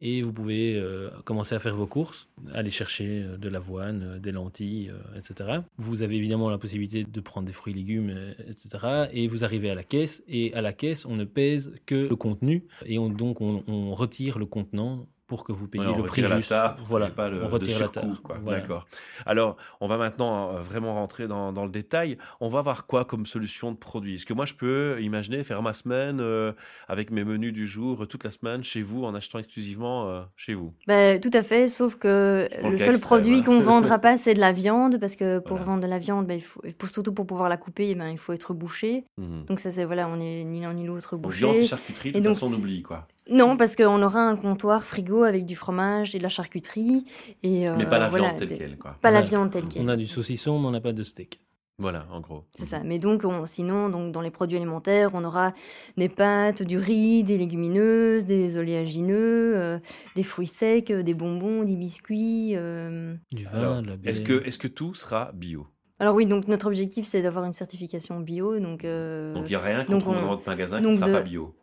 et 0.00 0.22
vous 0.22 0.32
pouvez 0.32 0.76
euh, 0.76 1.10
commencer 1.24 1.54
à 1.54 1.58
faire 1.58 1.74
vos 1.74 1.86
courses, 1.86 2.28
aller 2.54 2.70
chercher 2.70 3.22
euh, 3.22 3.36
de 3.36 3.48
l'avoine, 3.48 4.02
euh, 4.02 4.18
des 4.18 4.32
lentilles, 4.32 4.92
etc. 5.16 5.60
Vous 5.76 6.02
avez 6.02 6.16
évidemment 6.16 6.48
la 6.48 6.58
possibilité 6.58 7.04
de 7.04 7.20
prendre 7.20 7.46
des 7.46 7.52
fruits 7.52 7.74
légumes, 7.74 8.14
etc. 8.48 9.08
Et 9.12 9.28
vous 9.28 9.44
arrivez 9.44 9.70
à 9.70 9.74
la 9.74 9.84
caisse, 9.84 10.22
et 10.28 10.54
à 10.54 10.62
la 10.62 10.72
caisse, 10.72 11.04
on 11.04 11.16
ne 11.16 11.24
pèse 11.24 11.74
que 11.86 12.08
le 12.08 12.16
contenu, 12.16 12.64
et 12.86 12.96
donc 12.96 13.40
on, 13.40 13.62
on 13.66 13.94
retire 13.94 14.38
le 14.38 14.46
contenant 14.46 15.06
pour 15.30 15.44
que 15.44 15.52
vous 15.52 15.68
payiez 15.68 15.94
le 15.96 16.02
prix 16.02 16.24
juste. 16.24 16.52
voilà, 16.84 17.06
pas 17.06 17.28
le, 17.28 17.44
on 17.44 17.46
retire 17.46 17.78
la 17.78 18.02
Quoi. 18.20 18.38
D'accord. 18.44 18.88
Alors, 19.26 19.56
on 19.80 19.86
va 19.86 19.96
maintenant 19.96 20.56
euh, 20.56 20.60
vraiment 20.60 20.94
rentrer 20.94 21.28
dans, 21.28 21.52
dans, 21.52 21.64
le 21.64 21.70
détail. 21.70 22.18
On 22.40 22.48
va 22.48 22.62
voir 22.62 22.84
quoi 22.84 23.04
comme 23.04 23.26
solution 23.26 23.70
de 23.70 23.76
produit? 23.76 24.16
Est-ce 24.16 24.26
que 24.26 24.32
moi, 24.32 24.44
je 24.44 24.54
peux 24.54 24.98
imaginer 25.00 25.44
faire 25.44 25.62
ma 25.62 25.72
semaine 25.72 26.18
euh, 26.20 26.50
avec 26.88 27.12
mes 27.12 27.22
menus 27.22 27.52
du 27.52 27.64
jour 27.64 28.08
toute 28.08 28.24
la 28.24 28.32
semaine 28.32 28.64
chez 28.64 28.82
vous 28.82 29.04
en 29.04 29.14
achetant 29.14 29.38
exclusivement 29.38 30.08
euh, 30.08 30.22
chez 30.34 30.54
vous? 30.54 30.74
Bah, 30.88 31.16
Tout 31.20 31.30
à 31.32 31.42
fait, 31.42 31.68
sauf 31.68 31.94
que 31.94 32.48
le 32.64 32.76
seul 32.76 32.98
produit 32.98 33.44
qu'on 33.44 33.54
ne 33.54 33.62
vendra 33.62 33.98
pas, 34.00 34.16
c'est 34.16 34.34
de 34.34 34.40
la 34.40 34.50
viande, 34.50 34.98
parce 34.98 35.14
que 35.14 35.38
pour 35.38 35.58
vendre 35.58 35.84
de 35.84 35.88
la 35.88 36.00
viande, 36.00 36.26
bah, 36.26 36.34
il 36.34 36.42
faut, 36.42 36.60
pour, 36.76 36.88
surtout 36.88 37.12
pour 37.12 37.28
pouvoir 37.28 37.48
la 37.48 37.56
couper, 37.56 37.94
ben, 37.94 38.08
il 38.08 38.18
faut 38.18 38.32
être 38.32 38.52
bouché. 38.52 39.04
Mhm. 39.16 39.44
Donc 39.44 39.60
ça, 39.60 39.70
c'est 39.70 39.84
voilà, 39.84 40.08
on 40.08 40.18
est 40.18 40.42
ni 40.42 40.60
l'un 40.60 40.74
ni 40.74 40.84
l'autre 40.84 41.16
bouché. 41.16 41.38
Viande 41.38 41.56
et 41.56 41.66
charcuterie, 41.66 42.10
de 42.10 42.18
toute 42.18 42.26
façon, 42.26 42.48
on 42.48 42.54
oublie 42.54 42.82
quoi. 42.82 43.06
Non, 43.30 43.56
parce 43.56 43.76
qu'on 43.76 44.02
aura 44.02 44.22
un 44.22 44.34
comptoir 44.34 44.84
frigo 44.84 45.19
avec 45.24 45.44
du 45.44 45.56
fromage 45.56 46.14
et 46.14 46.18
de 46.18 46.22
la 46.22 46.28
charcuterie. 46.28 47.04
Et, 47.42 47.68
euh, 47.68 47.74
mais 47.76 47.86
pas 47.86 47.98
la 47.98 48.08
viande 48.08 48.36
telle 48.38 48.58
qu'elle, 48.58 48.78
quoi. 48.78 48.96
Pas 49.00 49.10
la 49.10 49.20
viande 49.20 49.50
telle 49.50 49.66
qu'elle. 49.66 49.82
On 49.82 49.88
a 49.88 49.96
du 49.96 50.06
saucisson, 50.06 50.58
mais 50.58 50.66
on 50.68 50.70
n'a 50.70 50.80
pas 50.80 50.92
de 50.92 51.02
steak. 51.02 51.40
Voilà, 51.78 52.06
en 52.12 52.20
gros. 52.20 52.44
C'est 52.54 52.66
ça. 52.66 52.82
Mais 52.84 52.98
donc, 52.98 53.22
sinon, 53.46 53.88
donc, 53.88 54.12
dans 54.12 54.20
les 54.20 54.30
produits 54.30 54.58
alimentaires, 54.58 55.12
on 55.14 55.24
aura 55.24 55.54
des 55.96 56.10
pâtes, 56.10 56.62
du 56.62 56.76
riz, 56.76 57.24
des 57.24 57.38
légumineuses, 57.38 58.26
des 58.26 58.58
oléagineux, 58.58 59.54
euh, 59.56 59.78
des 60.14 60.22
fruits 60.22 60.46
secs, 60.46 60.92
des 60.92 61.14
bonbons, 61.14 61.64
des 61.64 61.76
biscuits. 61.76 62.52
Euh. 62.54 63.14
Du 63.32 63.44
vin, 63.44 63.80
de 63.80 63.88
la 63.88 63.94
Est-ce 64.04 64.20
que, 64.20 64.46
est 64.46 64.58
que 64.58 64.68
tout 64.68 64.94
sera 64.94 65.32
bio? 65.32 65.66
Alors 65.98 66.14
oui, 66.14 66.26
donc 66.26 66.48
notre 66.48 66.66
objectif 66.66 67.06
c'est 67.06 67.20
d'avoir 67.20 67.44
une 67.44 67.52
certification 67.52 68.20
bio. 68.20 68.58
Donc, 68.58 68.82
donc 68.82 69.44
il 69.44 69.48
n'y 69.48 69.54
a 69.54 69.58
rien 69.58 69.84
qu'on 69.84 69.98
trouve 69.98 70.14
dans 70.14 70.28
votre 70.28 70.46
magasin 70.46 70.80
qui 70.80 70.88
ne 70.88 70.94
sera 70.94 71.06
pas 71.06 71.22
bio 71.22 71.54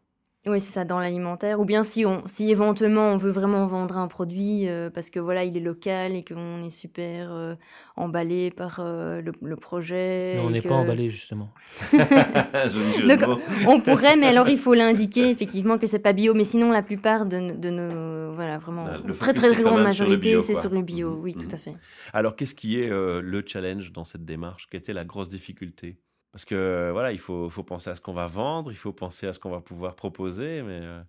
Oui, 0.50 0.62
c'est 0.62 0.72
ça, 0.72 0.86
dans 0.86 1.00
l'alimentaire. 1.00 1.60
Ou 1.60 1.66
bien 1.66 1.84
si, 1.84 2.06
on, 2.06 2.24
si 2.28 2.50
éventuellement 2.50 3.12
on 3.12 3.18
veut 3.18 3.32
vraiment 3.32 3.66
vendre 3.68 3.98
un 3.98 4.08
produit 4.08 4.68
euh, 4.68 4.90
parce 4.90 5.10
que 5.10 5.20
voilà, 5.20 5.44
il 5.44 5.58
est 5.58 5.62
local 5.62 6.16
et 6.16 6.24
qu'on 6.24 6.62
est 6.64 6.70
super 6.70 7.34
euh, 7.34 7.56
emballé 7.96 8.52
par 8.52 8.80
euh, 8.80 9.22
le, 9.22 9.56
projet. 9.56 10.36
Non, 10.38 10.48
on 10.48 10.50
n'est 10.52 10.62
pas 10.62 10.76
emballé 10.76 11.10
justement. 11.10 11.52
Donc, 11.92 13.40
on 13.68 13.80
pourrait, 13.82 14.16
mais 14.16 14.28
alors 14.28 14.50
il 14.50 14.58
faut 14.58 14.74
l'indiquer 14.74 15.30
effectivement 15.30 15.78
que 15.78 15.88
c'est 15.88 16.00
pas 16.00 16.14
bio. 16.14 16.34
Mais 16.34 16.44
sinon, 16.44 16.72
la 16.72 16.84
plupart 16.84 17.26
de, 17.26 17.52
de 17.56 17.70
nos, 17.70 18.34
voilà, 18.34 18.58
vraiment, 18.58 18.88
le 19.06 19.14
très 19.14 19.34
très 19.34 19.54
grande 19.56 19.84
majorité, 19.84 20.42
c'est 20.42 20.56
sur 20.56 20.70
le 20.70 20.82
bio. 20.82 21.12
Mmh, 21.12 21.22
oui, 21.22 21.34
tout 21.34 21.48
mmh. 21.48 21.56
à 21.56 21.58
fait. 21.58 21.76
Alors, 22.14 22.36
qu'est-ce 22.36 22.56
qui 22.56 22.80
est 22.80 22.90
le 22.90 23.44
challenge 23.46 23.92
dans 23.92 24.06
cette 24.06 24.26
démarche? 24.26 24.68
Quelle 24.70 24.82
était 24.82 24.94
la 24.94 25.06
grosse 25.06 25.30
difficulté? 25.30 25.98
Parce 26.38 26.46
que 26.46 26.92
voilà, 26.92 27.12
il 27.12 27.18
faut, 27.18 27.50
faut 27.50 27.64
penser 27.64 27.90
à 27.90 27.96
ce 27.96 28.02
qu'on 28.02 28.14
va 28.14 28.28
vendre, 28.28 28.72
il 28.72 28.76
faut 28.76 28.94
penser 28.94 29.26
à 29.26 29.34
ce 29.34 29.40
qu'on 29.40 29.50
va 29.50 29.60
pouvoir 29.60 29.96
proposer, 29.96 30.62
mais 30.62 30.82
euh, 30.84 31.02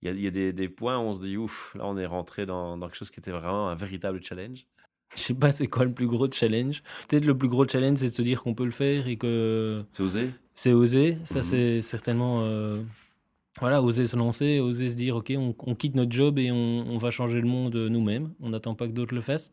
il 0.00 0.08
y 0.08 0.26
a, 0.28 0.30
y 0.30 0.48
a 0.48 0.52
des, 0.52 0.68
points 0.70 0.96
où 0.96 1.02
on 1.02 1.12
se 1.12 1.20
dit 1.20 1.36
ouf, 1.36 1.74
là 1.74 1.82
on 1.84 1.98
est 1.98 2.06
rentré 2.06 2.46
dans, 2.46 2.78
dans 2.78 2.86
quelque 2.86 2.96
chose 2.96 3.10
qui 3.10 3.20
était 3.20 3.32
vraiment 3.32 3.68
un 3.68 3.74
véritable 3.74 4.24
challenge. 4.24 4.64
Je 5.14 5.20
sais 5.20 5.34
pas 5.34 5.52
c'est 5.52 5.66
quoi 5.66 5.84
le 5.84 5.92
plus 5.92 6.06
gros 6.06 6.26
challenge? 6.32 6.82
Peut-être 7.06 7.26
le 7.26 7.36
plus 7.36 7.48
gros 7.48 7.68
challenge 7.68 7.98
c'est 7.98 8.08
de 8.08 8.14
se 8.14 8.22
dire 8.22 8.42
qu'on 8.42 8.54
peut 8.54 8.64
le 8.64 8.70
faire 8.70 9.08
et 9.08 9.18
que. 9.18 9.84
C'est 9.92 10.02
oser. 10.02 10.30
C'est 10.54 10.72
oser. 10.72 11.18
Ça 11.24 11.40
mhm. 11.40 11.42
c'est 11.42 11.82
certainement. 11.82 12.40
Euh, 12.40 12.80
voilà, 13.60 13.82
oser 13.82 14.06
se 14.06 14.16
lancer, 14.16 14.58
oser 14.58 14.88
se 14.88 14.96
dire 14.96 15.16
ok, 15.16 15.34
on, 15.36 15.54
on 15.66 15.74
quitte 15.74 15.96
notre 15.96 16.12
job 16.12 16.38
et 16.38 16.50
on, 16.50 16.86
on 16.88 16.96
va 16.96 17.10
changer 17.10 17.42
le 17.42 17.46
monde 17.46 17.76
nous-mêmes. 17.76 18.32
On 18.40 18.48
n'attend 18.48 18.74
pas 18.74 18.86
que 18.86 18.92
d'autres 18.92 19.14
le 19.14 19.20
fassent. 19.20 19.52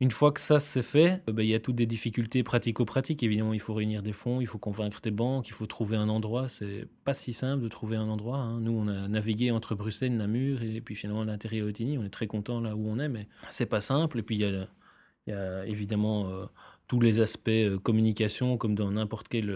Une 0.00 0.10
fois 0.10 0.32
que 0.32 0.40
ça 0.40 0.58
c'est 0.58 0.82
fait, 0.82 1.22
euh, 1.28 1.32
bah, 1.32 1.42
il 1.42 1.50
y 1.50 1.54
a 1.54 1.60
toutes 1.60 1.76
des 1.76 1.86
difficultés 1.86 2.42
pratico-pratiques. 2.42 3.22
Évidemment, 3.22 3.52
il 3.52 3.60
faut 3.60 3.74
réunir 3.74 4.02
des 4.02 4.14
fonds, 4.14 4.40
il 4.40 4.46
faut 4.46 4.58
convaincre 4.58 5.02
des 5.02 5.10
banques, 5.10 5.48
il 5.48 5.52
faut 5.52 5.66
trouver 5.66 5.98
un 5.98 6.08
endroit. 6.08 6.48
C'est 6.48 6.88
pas 7.04 7.12
si 7.12 7.34
simple 7.34 7.62
de 7.62 7.68
trouver 7.68 7.96
un 7.96 8.08
endroit. 8.08 8.38
Hein. 8.38 8.60
Nous, 8.60 8.72
on 8.72 8.88
a 8.88 9.08
navigué 9.08 9.50
entre 9.50 9.74
Bruxelles, 9.74 10.16
Namur 10.16 10.62
et 10.62 10.80
puis 10.80 10.94
finalement 10.94 11.24
l'intérieur 11.24 11.68
Otigny. 11.68 11.98
On 11.98 12.04
est 12.04 12.10
très 12.10 12.26
content 12.26 12.60
là 12.60 12.74
où 12.74 12.88
on 12.88 12.98
est, 12.98 13.10
mais 13.10 13.28
c'est 13.50 13.66
pas 13.66 13.82
simple. 13.82 14.18
Et 14.18 14.22
puis 14.22 14.36
il 14.36 14.40
y 14.40 15.32
a, 15.32 15.66
évidemment 15.66 16.28
euh, 16.30 16.46
tous 16.88 16.98
les 16.98 17.20
aspects 17.20 17.50
euh, 17.50 17.78
communication, 17.78 18.56
comme 18.56 18.74
dans 18.74 18.90
n'importe 18.90 19.28
quelle, 19.28 19.54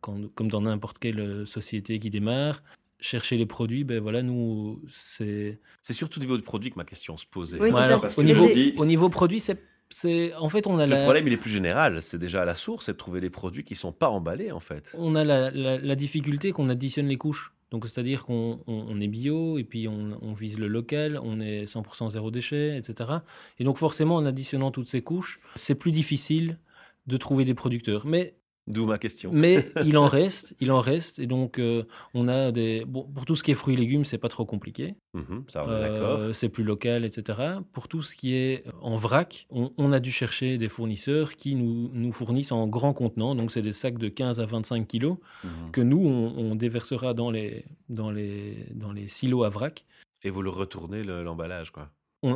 comme 0.00 0.48
dans 0.48 0.60
n'importe 0.60 0.98
quelle 0.98 1.44
société 1.44 1.98
qui 1.98 2.10
démarre 2.10 2.62
chercher 3.00 3.36
les 3.36 3.46
produits, 3.46 3.84
ben 3.84 4.00
voilà, 4.00 4.22
nous, 4.22 4.82
c'est... 4.88 5.60
C'est 5.82 5.92
surtout 5.92 6.18
au 6.18 6.22
niveau 6.22 6.36
du 6.36 6.42
produit 6.42 6.70
que 6.70 6.76
ma 6.76 6.84
question 6.84 7.16
se 7.16 7.26
posait. 7.26 7.58
au, 7.60 8.22
niveau, 8.22 8.48
au 8.76 8.86
niveau 8.86 9.08
produit, 9.08 9.40
c'est... 9.40 9.62
C'est 9.88 10.34
en 10.34 10.48
fait 10.48 10.66
on 10.66 10.80
a 10.80 10.86
le 10.88 11.00
problème 11.04 11.28
il 11.28 11.32
est 11.32 11.36
plus 11.36 11.48
général. 11.48 12.02
C'est 12.02 12.18
déjà 12.18 12.42
à 12.42 12.44
la 12.44 12.56
source 12.56 12.86
c'est 12.86 12.94
de 12.94 12.96
trouver 12.96 13.20
des 13.20 13.30
produits 13.30 13.62
qui 13.62 13.76
sont 13.76 13.92
pas 13.92 14.08
emballés 14.08 14.50
en 14.50 14.58
fait. 14.58 14.92
On 14.98 15.14
a 15.14 15.22
la, 15.22 15.52
la, 15.52 15.94
difficulté 15.94 16.50
qu'on 16.50 16.68
additionne 16.68 17.06
les 17.06 17.16
couches. 17.16 17.52
Donc 17.70 17.86
c'est-à-dire 17.86 18.24
qu'on 18.24 18.58
on, 18.66 19.00
est 19.00 19.06
bio 19.06 19.58
et 19.58 19.62
puis 19.62 19.86
on, 19.86 20.18
on, 20.20 20.32
vise 20.32 20.58
le 20.58 20.66
local 20.66 21.20
on 21.22 21.38
est 21.38 21.66
100% 21.66 22.10
zéro 22.10 22.32
déchet 22.32 22.76
etc 22.76 23.18
et 23.60 23.64
donc 23.64 23.78
forcément 23.78 24.16
en 24.16 24.26
additionnant 24.26 24.72
toutes 24.72 24.88
ces 24.88 25.02
couches 25.02 25.38
c'est 25.54 25.76
plus 25.76 25.92
difficile 25.92 26.58
de 27.06 27.16
trouver 27.16 27.44
des 27.44 27.54
producteurs. 27.54 28.06
Mais 28.06 28.34
D'où 28.66 28.84
ma 28.84 28.98
question. 28.98 29.30
Mais 29.32 29.70
il 29.84 29.96
en 29.96 30.08
reste, 30.08 30.56
il 30.58 30.72
en 30.72 30.80
reste, 30.80 31.20
et 31.20 31.26
donc 31.26 31.58
euh, 31.58 31.84
on 32.14 32.26
a 32.26 32.50
des. 32.50 32.84
Bon, 32.84 33.04
pour 33.04 33.24
tout 33.24 33.36
ce 33.36 33.44
qui 33.44 33.52
est 33.52 33.54
fruits 33.54 33.74
et 33.74 33.76
légumes, 33.76 34.04
c'est 34.04 34.18
pas 34.18 34.28
trop 34.28 34.44
compliqué. 34.44 34.96
Mhm, 35.14 35.44
ça, 35.46 35.64
on 35.64 35.72
est 35.72 35.80
d'accord. 35.80 36.18
Euh, 36.18 36.32
c'est 36.32 36.48
plus 36.48 36.64
local, 36.64 37.04
etc. 37.04 37.38
Pour 37.72 37.86
tout 37.86 38.02
ce 38.02 38.16
qui 38.16 38.34
est 38.34 38.64
en 38.80 38.96
vrac, 38.96 39.46
on, 39.50 39.92
a 39.92 40.00
dû 40.00 40.10
chercher 40.10 40.58
des 40.58 40.68
fournisseurs 40.68 41.36
qui 41.36 41.54
nous, 41.54 41.90
nous 41.92 42.12
fournissent 42.12 42.50
en 42.50 42.66
grands 42.66 42.92
contenants, 42.92 43.36
donc 43.36 43.52
c'est 43.52 43.62
des 43.62 43.72
sacs 43.72 43.98
de 43.98 44.08
15 44.08 44.40
à 44.40 44.46
25 44.46 44.86
kilos 44.88 45.18
mhm. 45.44 45.70
que 45.70 45.80
nous 45.80 46.04
on, 46.04 46.56
déversera 46.56 47.14
dans 47.14 47.30
les 47.30 47.64
dans 47.88 48.10
les 48.10 48.66
dans 48.74 48.92
les 48.92 49.06
silos 49.06 49.44
à 49.44 49.48
vrac. 49.48 49.84
Et 50.24 50.30
vous 50.30 50.42
le 50.42 50.50
retournez 50.50 51.04
l'emballage, 51.04 51.70
quoi 51.70 51.90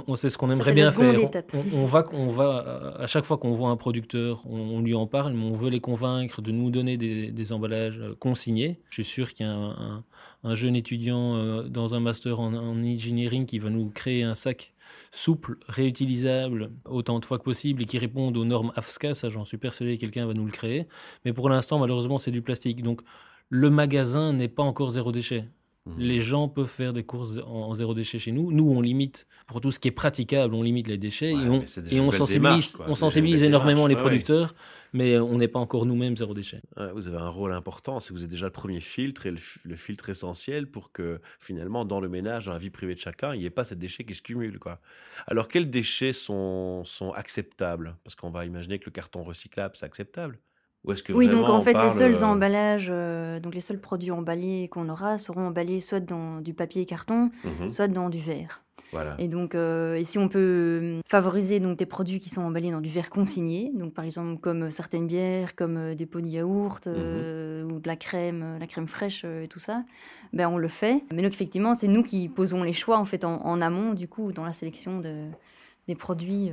on, 0.07 0.17
sait 0.17 0.31
ce 0.31 0.39
qu'on 0.39 0.51
aimerait 0.51 0.73
bien 0.73 0.91
faire. 0.91 1.15
On, 1.73 1.85
va, 1.85 2.05
on 2.13 2.29
va, 2.29 2.95
à 2.99 3.07
chaque 3.07 3.25
fois 3.25 3.39
qu'on 3.39 3.53
voit 3.53 3.71
un 3.71 3.77
producteur, 3.77 4.43
on, 4.47 4.81
lui 4.81 4.95
en 4.95 5.07
parle, 5.07 5.33
mais 5.33 5.45
on 5.45 5.55
veut 5.55 5.71
les 5.71 5.81
convaincre 5.81 6.43
de 6.43 6.53
nous 6.53 6.71
donner 6.71 6.97
des, 6.97 7.53
emballages 7.53 7.99
euh, 7.99 8.15
consignés. 8.19 8.81
Je 8.91 9.03
suis 9.03 9.05
sûr 9.05 9.35
qu'il 9.35 9.47
y 9.47 9.49
a 9.49 9.53
un, 10.45 10.55
jeune 10.55 10.77
étudiant 10.77 11.37
euh, 11.37 11.63
dans 11.65 11.95
un 11.95 12.01
master 12.01 12.41
en, 12.41 12.55
engineering 12.55 13.47
qui 13.47 13.59
va 13.59 13.71
nous 13.71 13.91
créer 13.91 14.23
un 14.23 14.35
sac 14.35 14.73
souple, 15.13 15.57
réutilisable 15.69 16.71
autant 16.85 17.19
de 17.19 17.25
fois 17.25 17.39
que 17.39 17.45
possible 17.45 17.83
et 17.83 17.87
qui 17.87 17.99
réponde 17.99 18.37
aux 18.37 18.45
normes 18.45 18.73
AFSCA. 18.77 19.15
Ça, 19.15 19.29
j'en 19.29 19.45
suis 19.45 19.59
persuadé, 19.59 19.99
quelqu'un 19.99 20.27
va 20.27 20.35
nous 20.35 20.47
le 20.47 20.53
créer. 20.53 20.87
Mais 21.25 21.33
pour 21.33 21.49
l'instant, 21.49 21.79
malheureusement, 21.79 22.19
c'est 22.19 22.31
du 22.31 22.43
plastique. 22.43 22.83
Donc, 22.83 23.01
le 23.49 23.71
magasin 23.71 24.33
n'est 24.33 24.49
pas 24.49 24.63
encore 24.63 24.91
zéro 24.91 25.11
déchet. 25.11 25.45
Mhm. 25.87 25.95
Les 25.99 26.21
gens 26.21 26.49
peuvent 26.49 26.67
faire 26.67 26.93
des 26.93 27.05
courses 27.05 27.39
en, 27.47 27.75
zéro 27.75 27.95
déchet 27.95 28.19
chez 28.19 28.33
nous. 28.33 28.53
Nous, 28.53 28.69
on 28.69 28.83
limite, 28.83 29.27
pour 29.47 29.63
tout 29.63 29.73
ce 29.73 29.81
qui 29.81 29.89
est 29.89 29.93
praticable, 29.93 30.55
on 30.55 30.63
limite 30.63 30.89
les 30.89 30.99
déchets 30.99 31.31
et 31.31 31.35
on, 31.35 31.65
et 31.91 32.01
on 32.01 32.11
sensibilise, 32.13 32.77
on 32.87 32.93
sensibilise 32.93 33.43
énormément 33.43 33.87
les 33.87 33.97
producteurs, 33.97 34.55
mais 34.93 35.19
on 35.19 35.39
n'est 35.39 35.49
pas 35.49 35.59
encore 35.59 35.87
nous-mêmes 35.87 36.19
zéro 36.19 36.35
déchet. 36.35 36.61
vous 36.95 37.09
avez 37.09 37.17
un 37.17 37.31
rôle 37.31 37.55
important, 37.55 37.99
c'est 37.99 38.09
que 38.11 38.15
vous 38.15 38.25
êtes 38.25 38.31
déjà 38.31 38.47
le 38.47 38.53
premier 38.53 38.81
filtre 38.81 39.25
et 39.25 39.31
le, 39.31 39.77
filtre 39.77 40.11
essentiel 40.11 40.71
pour 40.71 40.93
que 40.93 41.21
finalement, 41.39 41.87
dans 41.87 42.01
le 42.01 42.11
ménage, 42.11 42.47
dans 42.47 42.53
la 42.53 42.59
vie 42.59 42.71
privée 42.71 42.95
de 42.95 43.01
chacun, 43.01 43.35
il 43.35 43.41
n'y 43.41 43.47
ait 43.47 43.51
pas 43.51 43.65
ces 43.65 43.77
déchets 43.77 44.05
qui 44.05 44.15
se 44.15 44.23
cumulent. 44.23 44.59
Quoi. 44.59 44.81
Alors, 45.27 45.49
quels 45.49 45.71
déchets 45.71 46.13
sont, 46.13 46.85
sont 46.85 47.13
acceptables? 47.13 47.97
Parce 48.05 48.17
qu'on 48.17 48.31
va 48.31 48.45
imaginer 48.45 48.79
que 48.79 48.85
le 48.85 48.93
carton 48.93 49.23
recyclable, 49.23 49.75
c'est 49.77 49.87
acceptable 49.87 50.39
oui, 50.85 51.29
donc 51.29 51.49
en 51.49 51.61
fait, 51.61 51.75
les 51.75 51.91
seuls 51.91 52.15
euh, 52.15 52.23
emballages, 52.23 52.89
euh, 52.91 53.39
donc 53.39 53.55
les 53.55 53.61
seuls 53.61 53.81
produits 53.81 54.11
emballés 54.11 54.69
qu'on 54.69 54.89
aura 54.89 55.19
seront 55.19 55.49
emballés 55.49 55.81
soit 55.81 56.01
dans 56.01 56.41
du 56.41 56.55
papier 56.55 56.83
et 56.83 56.87
carton, 56.87 57.31
mhm. 57.45 57.69
soit 57.69 57.89
dans 57.89 58.09
du 58.09 58.19
verre. 58.19 58.63
Voilà. 58.93 59.15
Et 59.19 59.29
donc, 59.29 59.55
euh, 59.55 59.95
et 59.95 60.03
si 60.03 60.19
on 60.19 60.29
peut 60.29 61.01
favoriser 61.07 61.61
donc 61.61 61.79
des 61.79 61.87
produits 61.87 62.19
qui 62.19 62.29
sont 62.29 62.41
emballés 62.41 62.73
dans 62.73 62.81
du 62.81 62.89
verre 62.89 63.09
consigné, 63.09 63.71
donc 63.75 63.95
par 63.95 64.05
exemple 64.05 64.41
comme 64.41 64.71
certaines 64.71 65.07
bières, 65.07 65.55
comme 65.55 65.95
des 65.95 66.07
pots 66.07 66.21
de 66.21 66.27
yaourt 66.27 66.87
mhm. 66.87 67.71
ou 67.71 67.79
de 67.79 67.87
la 67.87 67.97
crème, 67.97 68.57
la 68.59 68.67
crème 68.67 68.89
fraîche 68.89 69.25
et 69.25 69.47
tout 69.49 69.61
ça, 69.61 69.85
ben 70.33 70.49
on 70.49 70.59
le 70.59 70.69
fait. 70.69 71.05
Mais 71.15 71.23
donc 71.23 71.33
effectivement, 71.33 71.75
c'est 71.75 71.89
nous 71.89 72.03
qui 72.03 72.29
posons 72.29 72.65
les 72.65 72.73
choix 72.73 72.99
en 72.99 73.05
fait 73.05 73.25
en, 73.25 73.61
amont 73.61 73.95
du 73.95 74.09
coup 74.09 74.33
dans 74.33 74.45
la 74.45 74.53
sélection 74.53 74.99
de, 74.99 75.27
des 75.87 75.95
produits 75.95 76.51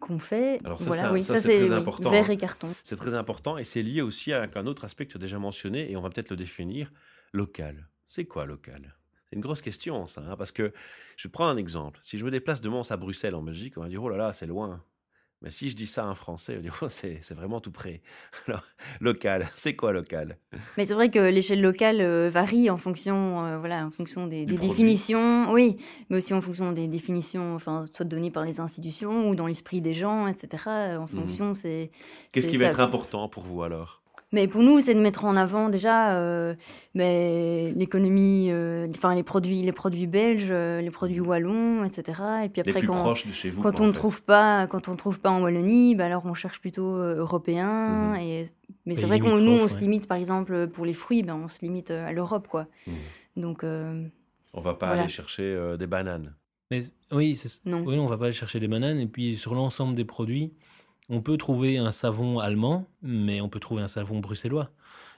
qu'on 0.00 0.18
fait. 0.18 0.58
Alors 0.64 0.80
ça, 0.80 1.12
oui, 1.12 1.22
ça, 1.22 1.38
c'est 1.38 1.66
très 1.66 1.72
important. 1.72 2.10
Verre 2.10 2.30
et 2.30 2.36
carton. 2.36 2.68
C'est 2.82 2.96
très 2.96 3.14
important 3.14 3.58
et 3.58 3.64
c'est 3.64 3.82
lié 3.82 4.02
aussi 4.02 4.32
à 4.32 4.48
un 4.54 4.66
autre 4.66 4.84
aspect 4.84 5.06
que 5.06 5.12
tu 5.12 5.16
as 5.18 5.20
déjà 5.20 5.38
mentionné 5.38 5.90
et 5.90 5.96
on 5.96 6.00
va 6.00 6.10
peut-être 6.10 6.30
le 6.30 6.36
définir, 6.36 6.90
local. 7.32 7.88
C'est 8.08 8.24
quoi 8.24 8.46
local? 8.46 8.96
C'est 9.28 9.36
une 9.36 9.42
grosse 9.42 9.62
question 9.62 10.08
ça, 10.08 10.22
hein, 10.22 10.36
parce 10.36 10.50
que 10.50 10.72
je 11.16 11.28
prends 11.28 11.48
un 11.48 11.56
exemple. 11.56 12.00
Si 12.02 12.18
je 12.18 12.24
me 12.24 12.30
déplace 12.32 12.60
de 12.60 12.68
Mons 12.68 12.90
à 12.90 12.96
Bruxelles 12.96 13.36
en 13.36 13.42
Belgique, 13.42 13.74
on 13.76 13.82
va 13.82 13.88
dire 13.88 14.02
oh 14.02 14.08
là 14.08 14.16
là, 14.16 14.32
c'est 14.32 14.46
loin. 14.46 14.82
Mais 15.42 15.50
si 15.50 15.70
je 15.70 15.76
dis 15.76 15.86
ça 15.86 16.06
en 16.06 16.14
français, 16.14 16.60
c'est 16.88 17.34
vraiment 17.34 17.60
tout 17.60 17.70
près. 17.70 18.02
Alors, 18.46 18.62
local, 19.00 19.48
c'est 19.54 19.74
quoi 19.74 19.92
local? 19.92 20.36
Mais 20.76 20.84
c'est 20.86 20.94
vrai 20.94 21.10
que 21.10 21.18
l'échelle 21.18 21.62
locale 21.62 22.00
euh, 22.00 22.30
varie 22.30 22.68
en 22.68 22.76
fonction, 22.76 23.44
euh, 23.46 23.58
voilà, 23.58 23.86
en 23.86 23.90
fonction 23.90 24.26
des, 24.26 24.44
définitions, 24.44 25.50
oui, 25.52 25.76
mais 26.08 26.18
aussi 26.18 26.34
en 26.34 26.40
fonction 26.40 26.72
des 26.72 26.88
définitions, 26.88 27.54
enfin, 27.54 27.86
soit 27.92 28.04
données 28.04 28.30
par 28.30 28.44
les 28.44 28.60
institutions 28.60 29.28
ou 29.28 29.34
dans 29.34 29.46
l'esprit 29.46 29.80
des 29.80 29.94
gens, 29.94 30.26
etc. 30.26 30.64
En 30.66 31.04
mmh. 31.04 31.08
fonction, 31.08 31.54
c'est. 31.54 31.90
Qu'est-ce 32.32 32.48
qui 32.48 32.58
va 32.58 32.66
être 32.66 32.80
important 32.80 33.28
pour 33.28 33.42
vous 33.42 33.62
alors? 33.62 33.99
Mais 34.32 34.46
pour 34.46 34.62
nous, 34.62 34.80
c'est 34.80 34.94
de 34.94 35.00
mettre 35.00 35.24
en 35.24 35.36
avant 35.36 35.68
déjà 35.70 36.14
euh, 36.14 36.54
mais 36.94 37.72
l'économie, 37.74 38.48
euh, 38.50 38.86
enfin 38.96 39.14
les 39.14 39.24
produits, 39.24 39.62
les 39.62 39.72
produits 39.72 40.06
belges, 40.06 40.48
euh, 40.50 40.80
les 40.80 40.90
produits 40.90 41.20
wallons, 41.20 41.84
etc. 41.84 42.20
Et 42.44 42.48
puis 42.48 42.60
après, 42.60 42.82
quand, 42.82 43.14
quand 43.60 43.80
on 43.80 43.86
ne 43.86 43.92
trouve 43.92 44.22
pas, 44.22 44.68
quand 44.68 44.88
on 44.88 44.94
trouve 44.94 45.18
pas 45.18 45.30
en 45.30 45.42
Wallonie, 45.42 45.96
bah 45.96 46.06
alors 46.06 46.24
on 46.26 46.34
cherche 46.34 46.60
plutôt 46.60 46.96
européen. 46.96 48.14
Et 48.20 48.46
mais 48.86 48.94
c'est 48.94 49.06
vrai 49.06 49.18
qu'on 49.18 49.38
nous, 49.38 49.52
on 49.52 49.68
se 49.68 49.78
limite, 49.78 50.06
par 50.06 50.16
exemple, 50.16 50.68
pour 50.68 50.86
les 50.86 50.94
fruits, 50.94 51.22
ben 51.22 51.34
on 51.34 51.48
se 51.48 51.60
limite 51.62 51.90
à 51.90 52.12
l'Europe, 52.12 52.46
quoi. 52.48 52.66
Mhm. 52.86 52.94
Donc. 53.36 53.64
on 53.64 54.60
va 54.60 54.74
pas 54.74 54.88
aller 54.88 55.08
chercher 55.08 55.74
des 55.76 55.86
bananes. 55.88 56.34
Mais 56.70 56.82
oui, 57.10 57.36
non. 57.66 57.82
oui, 57.84 57.98
on 57.98 58.06
va 58.06 58.16
pas 58.16 58.26
aller 58.26 58.32
chercher 58.32 58.60
des 58.60 58.68
bananes. 58.68 59.00
Et 59.00 59.06
puis 59.06 59.36
sur 59.36 59.56
l'ensemble 59.56 59.96
des 59.96 60.04
produits 60.04 60.52
on 61.10 61.20
peut 61.20 61.36
trouver 61.36 61.76
un 61.76 61.90
savon 61.90 62.38
allemand, 62.38 62.86
mais 63.02 63.40
on 63.40 63.48
peut 63.48 63.60
trouver 63.60 63.82
un 63.82 63.88
savon 63.88 64.20
bruxellois. 64.20 64.70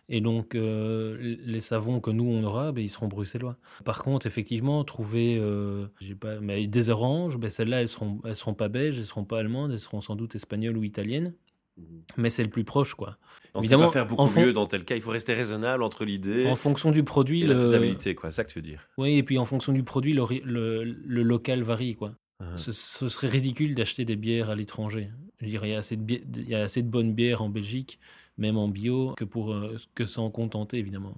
Et 0.08 0.20
donc, 0.20 0.54
euh, 0.54 1.36
les 1.44 1.60
savons 1.60 2.00
que 2.00 2.10
nous, 2.10 2.24
on 2.24 2.42
aura, 2.42 2.72
ben, 2.72 2.82
ils 2.82 2.90
seront 2.90 3.08
bruxellois. 3.08 3.56
Par 3.84 4.02
contre, 4.02 4.26
effectivement, 4.26 4.82
trouver 4.84 5.38
euh, 5.40 5.86
pas, 6.18 6.40
mais 6.40 6.66
des 6.66 6.90
oranges, 6.90 7.36
ben, 7.36 7.50
celles-là, 7.50 7.82
elles 7.82 7.88
seront, 7.88 8.20
elles 8.24 8.34
seront 8.34 8.54
pas 8.54 8.68
belges, 8.68 8.98
elles 8.98 9.06
seront 9.06 9.24
pas 9.24 9.38
allemandes, 9.38 9.70
elles 9.70 9.80
seront 9.80 10.00
sans 10.00 10.16
doute 10.16 10.34
espagnoles 10.34 10.76
ou 10.76 10.82
italiennes. 10.82 11.34
Mhm. 11.76 12.02
Mais 12.16 12.30
c'est 12.30 12.42
le 12.42 12.50
plus 12.50 12.64
proche, 12.64 12.94
quoi. 12.94 13.18
Donc 13.54 13.62
Évidemment, 13.62 13.86
va 13.86 13.92
faire 13.92 14.06
beaucoup 14.06 14.28
mieux 14.38 14.52
dans 14.52 14.66
tel 14.66 14.84
cas. 14.84 14.96
Il 14.96 15.02
faut 15.02 15.10
rester 15.10 15.34
raisonnable 15.34 15.82
entre 15.82 16.04
l'idée. 16.04 16.46
En 16.46 16.56
fonction 16.56 16.90
du 16.90 17.04
produit, 17.04 17.42
et 17.42 17.46
la 17.46 17.54
faisabilité, 17.54 18.14
quoi. 18.14 18.30
C'est 18.30 18.36
ça 18.36 18.44
que 18.44 18.50
tu 18.50 18.58
veux 18.58 18.66
dire. 18.66 18.88
Oui, 18.98 19.18
et 19.18 19.22
puis 19.22 19.38
en 19.38 19.44
fonction 19.44 19.72
du 19.72 19.84
produit, 19.84 20.14
le, 20.14 20.82
le 20.82 21.22
local 21.22 21.62
varie, 21.62 21.94
quoi. 21.94 22.14
Uh-huh. 22.42 22.72
Ce, 22.72 23.08
serait 23.08 23.28
ridicule 23.28 23.74
d'acheter 23.74 24.04
des 24.04 24.16
bières 24.16 24.50
à 24.50 24.54
l'étranger. 24.54 25.10
Je 25.42 25.48
dirais, 25.48 25.68
il 25.68 25.72
y, 25.72 25.74
a 25.74 25.78
assez 25.78 25.96
de 25.96 26.14
il 26.14 26.48
y 26.48 26.54
a 26.54 26.62
assez 26.62 26.82
de 26.82 26.88
bonnes 26.88 27.12
bières 27.12 27.42
en 27.42 27.48
Belgique, 27.48 27.98
même 28.38 28.56
en 28.56 28.68
bio, 28.68 29.14
que 29.16 29.24
pour 29.24 29.52
euh, 29.52 29.76
que 29.94 30.06
s'en 30.06 30.30
contenter, 30.30 30.78
évidemment. 30.78 31.14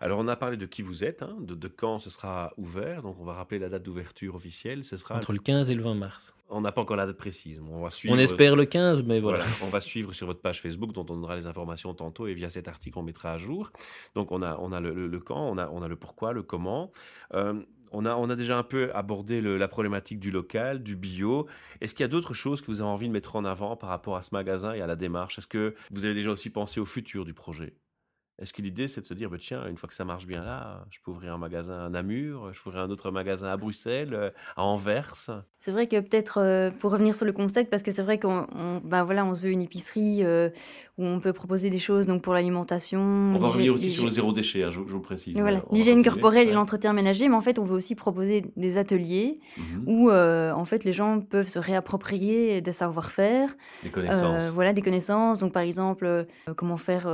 Alors, 0.00 0.18
on 0.18 0.28
a 0.28 0.36
parlé 0.36 0.56
de 0.56 0.66
qui 0.66 0.82
vous 0.82 1.04
êtes, 1.04 1.22
hein, 1.22 1.36
de, 1.40 1.68
quand 1.68 1.98
ce 1.98 2.10
sera 2.10 2.52
ouvert. 2.56 3.02
Donc, 3.02 3.16
on 3.20 3.24
va 3.24 3.34
rappeler 3.34 3.58
la 3.58 3.68
date 3.68 3.82
d'ouverture 3.82 4.34
officielle. 4.34 4.84
Ce 4.84 4.96
sera 4.96 5.16
entre 5.16 5.32
le 5.32 5.38
15 5.38 5.70
et 5.70 5.74
le 5.74 5.82
20 5.82 5.94
mars. 5.94 6.34
On 6.50 6.60
n'a 6.60 6.72
pas 6.72 6.82
encore 6.82 6.96
la 6.96 7.06
date 7.06 7.16
précise. 7.16 7.60
On, 7.70 7.82
va 7.82 7.90
suivre... 7.90 8.14
on 8.14 8.18
espère 8.18 8.56
le 8.56 8.64
15, 8.64 9.02
mais 9.02 9.20
voilà. 9.20 9.44
On 9.62 9.68
va 9.68 9.80
suivre 9.80 10.12
sur 10.12 10.26
votre 10.26 10.40
page 10.40 10.60
Facebook, 10.60 10.92
dont 10.92 11.02
on 11.02 11.14
donnera 11.14 11.36
les 11.36 11.46
informations 11.46 11.94
tantôt, 11.94 12.26
et 12.26 12.34
via 12.34 12.50
cet 12.50 12.68
article, 12.68 12.98
on 12.98 13.02
mettra 13.02 13.32
à 13.32 13.38
jour. 13.38 13.70
Donc, 14.14 14.32
on 14.32 14.42
a, 14.42 14.56
on 14.58 14.72
a 14.72 14.80
le, 14.80 15.18
quand, 15.20 15.48
on 15.48 15.58
a, 15.58 15.68
on 15.68 15.82
a 15.82 15.88
le 15.88 15.96
pourquoi, 15.96 16.32
le 16.32 16.42
comment. 16.42 16.90
Euh, 17.34 17.60
on 17.92 18.30
a, 18.30 18.36
déjà 18.36 18.58
un 18.58 18.62
peu 18.62 18.90
abordé 18.94 19.40
la 19.40 19.68
problématique 19.68 20.18
du 20.18 20.30
local, 20.30 20.82
du 20.82 20.96
bio. 20.96 21.46
Est-ce 21.80 21.94
qu'il 21.94 22.04
y 22.04 22.04
a 22.04 22.08
d'autres 22.08 22.34
choses 22.34 22.60
que 22.60 22.66
vous 22.66 22.80
avez 22.80 22.90
envie 22.90 23.08
de 23.08 23.12
mettre 23.12 23.36
en 23.36 23.44
avant 23.44 23.76
par 23.76 23.90
rapport 23.90 24.16
à 24.16 24.22
ce 24.22 24.34
magasin 24.34 24.74
et 24.74 24.80
à 24.80 24.86
la 24.86 24.96
démarche? 24.96 25.38
Est-ce 25.38 25.46
que 25.46 25.74
vous 25.90 26.04
avez 26.04 26.14
déjà 26.14 26.30
aussi 26.30 26.50
pensé 26.50 26.80
au 26.80 26.86
futur 26.86 27.24
du 27.24 27.34
projet? 27.34 27.74
Est-ce 28.38 28.52
que 28.52 28.62
l'idée, 28.62 28.88
c'est 28.88 29.02
de 29.02 29.06
se 29.06 29.14
dire, 29.14 29.28
bah, 29.28 29.36
tiens, 29.38 29.66
une 29.68 29.76
fois 29.76 29.88
que 29.88 29.94
ça 29.94 30.04
marche 30.04 30.26
bien 30.26 30.42
là, 30.42 30.84
je 30.90 30.98
peux 31.04 31.10
ouvrir 31.10 31.34
un 31.34 31.38
magasin 31.38 31.84
à 31.84 31.88
Namur, 31.90 32.52
je 32.52 32.60
ouvrir 32.66 32.82
un 32.82 32.90
autre 32.90 33.10
magasin 33.10 33.48
à 33.48 33.56
Bruxelles, 33.58 34.14
euh, 34.14 34.30
à 34.56 34.64
Anvers? 34.64 35.30
C'est 35.58 35.70
vrai 35.70 35.86
que 35.86 36.00
peut-être, 36.00 36.38
euh, 36.38 36.70
pour 36.70 36.92
revenir 36.92 37.14
sur 37.14 37.26
le 37.26 37.32
concept, 37.32 37.70
parce 37.70 37.82
que 37.82 37.92
c'est 37.92 38.02
vrai 38.02 38.18
qu'on 38.18 38.46
bah, 38.84 39.04
voilà, 39.04 39.24
on 39.24 39.34
se 39.34 39.42
veut 39.42 39.50
une 39.50 39.62
épicerie 39.62 40.24
euh, 40.24 40.48
où 40.98 41.04
on 41.04 41.20
peut 41.20 41.32
proposer 41.32 41.68
des 41.68 41.78
choses 41.78 42.06
donc 42.06 42.22
pour 42.22 42.32
l'alimentation. 42.32 43.00
On 43.00 43.38
va 43.38 43.48
revenir 43.48 43.74
aussi 43.74 43.90
sur 43.90 44.04
le 44.04 44.10
zéro 44.10 44.32
déchet, 44.32 44.64
hein, 44.64 44.70
je, 44.70 44.80
vous 44.80 45.00
précise. 45.00 45.36
Voilà. 45.36 45.62
L'hygiène 45.70 46.02
corporelle 46.02 46.48
et 46.48 46.52
l'entretien 46.52 46.92
ménager, 46.94 47.28
mais 47.28 47.36
en 47.36 47.40
fait, 47.40 47.58
on 47.58 47.64
veut 47.64 47.76
aussi 47.76 47.94
proposer 47.94 48.44
des 48.56 48.78
ateliers 48.78 49.40
mmh 49.56 49.62
où 49.86 50.10
en 50.10 50.64
fait, 50.64 50.84
les 50.84 50.92
gens 50.92 51.20
peuvent 51.20 51.48
se 51.48 51.58
réapproprier 51.58 52.60
des 52.60 52.72
savoir-faire. 52.72 53.50
Des 53.82 53.90
connaissances. 53.90 54.50
voilà, 54.50 54.72
des 54.72 54.82
connaissances. 54.82 55.38
Donc, 55.38 55.52
par 55.52 55.62
exemple, 55.62 56.26
comment 56.56 56.76
faire 56.76 57.06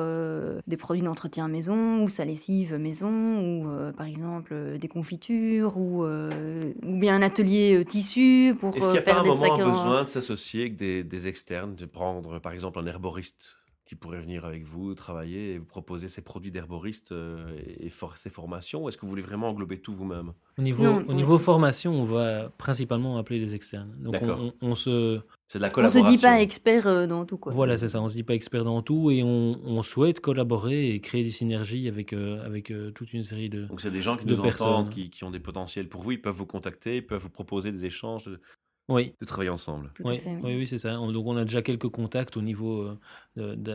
des 0.66 0.76
produits 0.76 1.02
entretien 1.08 1.48
maison 1.48 2.02
ou 2.02 2.08
sa 2.08 2.24
lessive 2.24 2.74
maison 2.74 3.08
ou 3.40 3.68
euh, 3.68 3.92
par 3.92 4.06
exemple 4.06 4.52
euh, 4.52 4.78
des 4.78 4.88
confitures 4.88 5.76
ou, 5.76 6.04
euh, 6.04 6.72
ou 6.84 6.98
bien 6.98 7.14
un 7.16 7.22
atelier 7.22 7.84
tissu 7.86 8.56
pour 8.58 8.76
Est-ce 8.76 8.86
qu'il 8.86 8.94
y 8.94 8.98
a 8.98 9.02
pas 9.02 9.20
un 9.20 9.22
moment 9.22 9.56
besoin 9.56 10.02
de 10.02 10.08
s'associer 10.08 10.62
avec 10.62 10.76
des, 10.76 11.02
des, 11.02 11.26
externes, 11.26 11.74
de 11.74 11.86
prendre 11.86 12.38
par 12.38 12.52
exemple 12.52 12.78
un 12.78 12.86
herboriste? 12.86 13.57
Qui 13.88 13.94
pourrait 13.94 14.20
venir 14.20 14.44
avec 14.44 14.64
vous 14.64 14.94
travailler 14.94 15.54
et 15.54 15.58
vous 15.58 15.64
proposer 15.64 16.08
ses 16.08 16.22
produits 16.22 16.50
d'herboriste 16.50 17.14
et, 17.80 17.90
ses 18.14 18.30
formations 18.30 18.84
Ou 18.84 18.88
est-ce 18.88 18.96
que 18.96 19.02
vous 19.02 19.10
voulez 19.10 19.22
vraiment 19.22 19.48
englober 19.48 19.80
tout 19.80 19.94
vous-même? 19.94 20.32
Au 20.58 20.62
niveau, 20.62 20.84
au 20.84 21.14
niveau 21.14 21.38
formation, 21.38 21.92
on 21.92 22.04
va 22.04 22.50
principalement 22.58 23.18
appeler 23.18 23.40
des 23.40 23.54
externes. 23.54 23.94
Donc 23.98 24.16
on, 24.22 24.52
on, 24.60 24.74
se, 24.74 25.20
c'est 25.48 25.58
de 25.58 25.62
la 25.62 25.70
collaboration. 25.70 26.06
On 26.06 26.10
se 26.10 26.16
dit 26.16 26.20
pas 26.20 26.42
expert 26.42 26.86
euh, 26.86 27.06
dans 27.06 27.24
tout. 27.24 27.38
Quoi. 27.38 27.52
Voilà, 27.52 27.78
c'est 27.78 27.88
ça. 27.88 28.02
On 28.02 28.08
se 28.08 28.12
dit 28.12 28.22
pas 28.22 28.34
expert 28.34 28.64
dans 28.64 28.82
tout 28.82 29.10
et 29.10 29.22
on, 29.22 29.82
souhaite 29.82 30.20
collaborer 30.20 30.90
et 30.90 31.00
créer 31.00 31.24
des 31.24 31.30
synergies 31.30 31.88
avec, 31.88 32.12
euh, 32.12 32.44
avec 32.44 32.70
euh, 32.70 32.90
toute 32.90 33.14
une 33.14 33.22
série 33.22 33.48
de 33.48 33.64
Donc 33.64 33.80
c'est 33.80 33.90
des 33.90 34.02
gens 34.02 34.18
qui 34.18 34.26
nous 34.26 34.40
entendent, 34.40 34.90
qui, 34.90 35.08
qui, 35.08 35.24
ont 35.24 35.30
des 35.30 35.40
potentiels 35.40 35.88
pour 35.88 36.02
vous. 36.02 36.12
Ils 36.12 36.20
peuvent 36.20 36.34
vous 36.34 36.44
contacter, 36.44 36.96
ils 36.96 37.06
peuvent 37.06 37.22
vous 37.22 37.30
proposer 37.30 37.72
des 37.72 37.86
échanges, 37.86 38.26
de, 38.26 38.40
oui. 38.88 39.14
de 39.20 39.26
travailler 39.26 39.50
ensemble. 39.50 39.92
oui, 40.04 40.20
oui, 40.26 40.56
oui, 40.56 40.66
c'est 40.66 40.78
ça. 40.78 40.94
Donc 40.94 41.26
on 41.26 41.36
a 41.36 41.44
déjà 41.44 41.62
quelques 41.62 41.88
contacts 41.88 42.36
au 42.36 42.42
niveau 42.42 42.88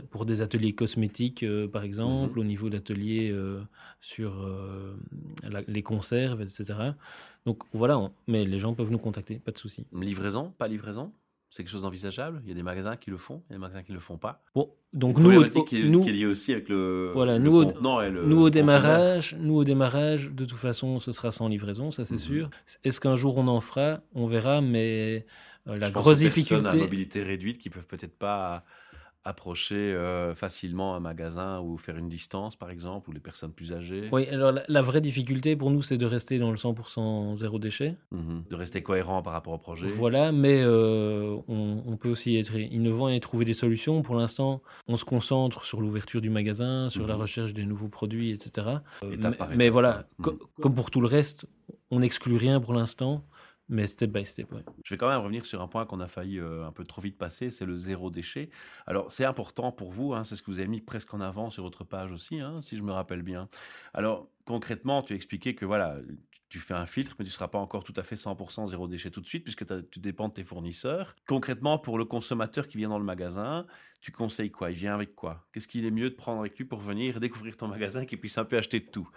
pour 0.10 0.26
des 0.26 0.42
ateliers 0.42 0.74
cosmétiques, 0.74 1.46
par 1.72 1.84
exemple, 1.84 2.36
mhm. 2.36 2.42
au 2.42 2.44
niveau 2.44 2.70
d'ateliers 2.70 3.36
sur 4.02 4.46
les 5.68 5.84
conserves, 5.84 6.42
etc. 6.42 6.74
Donc 7.46 7.64
voilà, 7.74 8.12
mais 8.28 8.46
les 8.46 8.60
gens 8.60 8.74
peuvent 8.74 8.92
nous 8.92 9.00
contacter, 9.00 9.40
pas 9.40 9.52
de 9.52 9.58
souci. 9.58 9.86
Livraison, 9.94 10.54
pas 10.58 10.68
livraison? 10.68 11.12
C'est 11.54 11.62
quelque 11.62 11.72
chose 11.72 11.84
d'envisageable? 11.84 12.42
Il 12.46 12.50
y 12.50 12.52
a 12.52 12.56
des 12.56 12.64
magasins 12.64 12.96
qui 12.96 13.12
le 13.12 13.18
font, 13.18 13.44
il 13.48 13.52
y 13.52 13.54
a 13.54 13.58
des 13.58 13.62
magasins 13.62 13.84
qui 13.84 13.92
ne 13.92 13.98
le 13.98 14.02
font 14.02 14.18
pas. 14.18 14.42
Bon, 14.56 14.74
donc 14.92 15.20
nous, 15.20 15.40
au, 15.40 15.64
qui, 15.64 15.82
est, 15.82 15.84
nous, 15.84 16.02
qui 16.02 16.20
est 16.20 16.26
aussi 16.26 16.52
avec 16.52 16.68
le, 16.68 17.12
voilà, 17.14 17.38
nous, 17.38 17.56
au, 17.56 18.02
et 18.02 18.10
le, 18.10 18.26
nous 18.26 18.40
au 18.40 18.50
démarrage, 18.50 19.36
nous 19.40 19.58
au 19.58 19.64
démarrage, 19.64 20.32
de 20.32 20.46
toute 20.46 20.58
façon, 20.58 21.00
ce 21.00 21.12
sera 21.12 21.30
sans 21.30 21.48
livraison, 21.48 21.92
ça 21.92 22.06
c'est 22.06 22.16
mhm. 22.16 22.20
sûr. 22.20 22.50
Est-ce 22.84 23.00
qu'un 23.00 23.16
jour 23.16 23.38
on 23.38 23.48
en 23.48 23.60
fera? 23.60 24.02
On 24.16 24.26
verra, 24.26 24.62
mais 24.62 25.28
euh, 25.68 25.78
la 25.78 25.92
grosse 25.92 26.18
difficulté. 26.18 26.68
à 26.68 26.74
mobilité 26.74 27.22
réduite 27.22 27.60
qui 27.60 27.70
peuvent 27.70 27.86
peut-être 27.86 28.18
pas 28.18 28.66
approcher 29.26 29.76
euh, 29.76 30.36
facilement 30.36 30.96
un 30.96 31.00
magasin 31.00 31.62
ou 31.62 31.78
faire 31.78 31.98
une 31.98 32.10
distance, 32.10 32.56
par 32.56 32.70
exemple, 32.70 33.10
ou 33.10 33.14
les 33.14 33.20
personnes 33.20 33.54
plus 33.54 33.72
âgées? 33.72 34.10
Oui, 34.12 34.28
alors 34.28 34.54
la, 34.68 34.82
vraie 34.82 35.02
difficulté 35.02 35.56
pour 35.56 35.72
nous, 35.72 35.82
c'est 35.82 35.98
de 35.98 36.06
rester 36.06 36.40
dans 36.40 36.52
le 36.52 36.58
100% 36.58 37.36
zéro 37.38 37.58
déchet. 37.58 37.96
Mhm. 38.12 38.44
De 38.50 38.56
rester 38.56 38.84
cohérent 38.84 39.22
par 39.22 39.34
rapport 39.34 39.54
au 39.54 39.58
projet. 39.58 39.88
Voilà, 39.88 40.32
mais 40.32 40.62
euh, 40.62 41.38
on, 41.48 41.98
peut 41.98 42.10
aussi 42.10 42.36
être 42.38 42.56
innovant 42.56 43.08
et 43.08 43.20
trouver 43.20 43.46
des 43.46 43.54
solutions. 43.54 44.02
Pour 44.02 44.16
l'instant, 44.16 44.62
on 44.88 44.98
se 44.98 45.06
concentre 45.06 45.64
sur 45.64 45.80
l'ouverture 45.80 46.22
du 46.22 46.30
magasin, 46.30 46.90
sur 46.90 47.08
la 47.08 47.16
mhm. 47.16 47.22
recherche 47.22 47.54
des 47.54 47.66
nouveaux 47.66 47.88
produits, 47.88 48.32
etc. 48.32 48.68
Euh, 49.04 49.32
mais, 49.56 49.70
voilà, 49.70 50.06
mhm. 50.20 50.38
comme 50.60 50.76
pour 50.76 50.92
tout 50.92 51.00
le 51.00 51.08
reste, 51.08 51.48
on 51.92 52.00
n'exclut 52.00 52.36
rien 52.36 52.60
pour 52.60 52.74
l'instant. 52.74 53.24
Mais 53.74 53.88
step 53.88 54.12
by 54.12 54.24
step. 54.24 54.54
Je 54.86 54.94
vais 54.94 54.98
quand 55.00 55.10
même 55.10 55.20
revenir 55.20 55.48
sur 55.48 55.60
un 55.60 55.68
point 55.68 55.88
qu'on 55.88 56.00
a 56.00 56.06
failli 56.06 56.40
euh, 56.40 56.64
un 56.64 56.72
peu 56.72 56.84
trop 56.84 57.02
vite 57.02 57.18
passer, 57.18 57.50
c'est 57.50 57.66
le 57.66 57.76
zéro 57.76 58.12
déchet. 58.12 58.52
Alors, 58.86 59.12
c'est 59.12 59.26
important 59.26 59.72
pour 59.72 59.92
vous, 59.92 60.14
hein, 60.14 60.24
c'est 60.24 60.36
ce 60.36 60.44
que 60.44 60.52
vous 60.52 60.60
avez 60.60 60.68
mis 60.68 60.80
presque 60.80 61.12
en 61.16 61.22
avant 61.22 61.50
sur 61.50 61.64
votre 61.64 61.84
page 61.84 62.12
aussi, 62.12 62.40
hein, 62.40 62.62
si 62.62 62.78
je 62.78 62.84
me 62.84 62.92
rappelle 62.92 63.24
bien. 63.24 63.48
Alors, 63.96 64.30
concrètement, 64.46 65.02
tu 65.02 65.16
expliquais 65.16 65.56
que 65.56 65.66
voilà, 65.66 65.98
tu 66.50 66.60
fais 66.60 66.76
un 66.76 66.86
filtre, 66.86 67.16
mais 67.18 67.26
tu 67.26 67.30
ne 67.30 67.34
seras 67.34 67.48
pas 67.48 67.58
encore 67.58 67.84
tout 67.84 67.96
à 67.96 68.04
fait 68.04 68.16
100% 68.16 68.68
zéro 68.68 68.88
déchet 68.88 69.10
tout 69.10 69.22
de 69.22 69.26
suite, 69.26 69.44
puisque 69.44 69.66
tu 69.90 70.00
dépends 70.00 70.28
de 70.28 70.34
tes 70.34 70.44
fournisseurs. 70.44 71.16
Concrètement, 71.26 71.80
pour 71.80 71.98
le 71.98 72.06
consommateur 72.06 72.68
qui 72.68 72.78
vient 72.78 72.90
dans 72.90 73.00
le 73.00 73.06
magasin, 73.06 73.66
tu 74.02 74.12
conseilles 74.12 74.52
quoi? 74.52 74.70
Il 74.70 74.78
vient 74.78 74.94
avec 74.94 75.16
quoi? 75.16 75.48
Qu'est-ce 75.52 75.68
qu'il 75.68 75.84
est 75.84 75.92
mieux 75.92 76.12
de 76.12 76.16
prendre 76.16 76.42
avec 76.42 76.56
lui 76.60 76.66
pour 76.66 76.80
venir 76.80 77.20
découvrir 77.20 77.58
ton 77.58 77.70
magasin, 77.70 78.06
qu'il 78.06 78.20
puisse 78.20 78.38
un 78.38 78.46
peu 78.46 78.56
acheter 78.56 78.82
de 78.82 78.86
tout? 78.86 79.10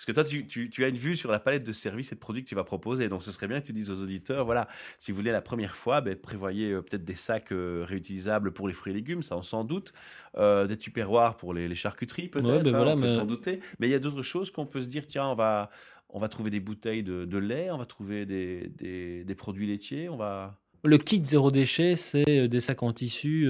Parce 0.00 0.06
que 0.06 0.12
toi, 0.12 0.24
tu, 0.24 0.84
as 0.84 0.88
une 0.88 0.96
vue 0.96 1.14
sur 1.14 1.30
la 1.30 1.38
palette 1.38 1.62
de 1.62 1.72
services 1.72 2.10
et 2.10 2.14
de 2.14 2.20
produits 2.20 2.42
que 2.42 2.48
tu 2.48 2.54
vas 2.54 2.64
proposer. 2.64 3.10
Donc, 3.10 3.22
ce 3.22 3.30
serait 3.30 3.48
bien 3.48 3.60
que 3.60 3.66
tu 3.66 3.74
dises 3.74 3.90
aux 3.90 4.02
auditeurs, 4.02 4.46
voilà, 4.46 4.66
si 4.98 5.12
vous 5.12 5.16
voulez 5.18 5.30
la 5.30 5.42
première 5.42 5.76
fois, 5.76 6.00
ben, 6.00 6.16
prévoyez 6.16 6.70
euh, 6.70 6.80
peut-être 6.80 7.04
des 7.04 7.14
sacs 7.14 7.52
euh, 7.52 7.84
réutilisables 7.86 8.52
pour 8.52 8.66
les 8.66 8.72
fruits 8.72 8.94
et 8.94 8.96
légumes, 8.96 9.20
ça 9.20 9.36
on 9.36 9.42
s'en 9.42 9.62
doute. 9.62 9.92
Euh, 10.38 10.66
des 10.66 10.78
tupperwares 10.78 11.36
pour 11.36 11.52
les, 11.52 11.74
charcuteries, 11.74 12.28
peut-être, 12.28 12.64
ben 12.64 12.74
hein, 12.74 12.94
on 12.96 13.00
peut 13.02 13.14
s'en 13.14 13.26
douter. 13.26 13.60
Mais 13.78 13.88
il 13.88 13.90
y 13.90 13.94
a 13.94 13.98
d'autres 13.98 14.22
choses 14.22 14.50
qu'on 14.50 14.64
peut 14.64 14.80
se 14.80 14.88
dire, 14.88 15.06
tiens, 15.06 15.26
on 15.26 15.34
va, 15.34 15.68
on 16.08 16.18
va 16.18 16.30
trouver 16.30 16.48
des 16.48 16.60
bouteilles 16.60 17.02
de, 17.02 17.38
lait, 17.38 17.70
on 17.70 17.76
va 17.76 17.84
trouver 17.84 18.24
des, 18.24 18.72
des, 18.78 19.34
produits 19.34 19.66
laitiers, 19.66 20.08
on 20.08 20.16
va... 20.16 20.58
Le 20.82 20.96
kit 20.96 21.22
zéro 21.22 21.50
déchet, 21.50 21.94
c'est 21.94 22.48
des 22.48 22.60
sacs 22.62 22.82
en 22.82 22.94
tissu, 22.94 23.46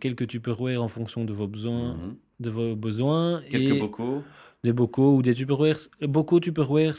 quelques 0.00 0.28
tupperwares 0.28 0.80
en 0.80 0.86
fonction 0.86 1.24
de 1.24 1.32
vos 1.32 1.48
besoins. 1.48 1.94
Mhm. 1.94 2.16
De 2.38 2.48
vos 2.48 2.74
besoins 2.74 3.42
quelques 3.50 3.78
bocaux 3.78 4.22
des 4.64 4.72
bocaux 4.72 5.16
ou 5.16 5.22
des 5.22 5.34
tupperwares. 5.34 5.88
Bocaux, 6.02 6.40
tupperware, 6.40 6.96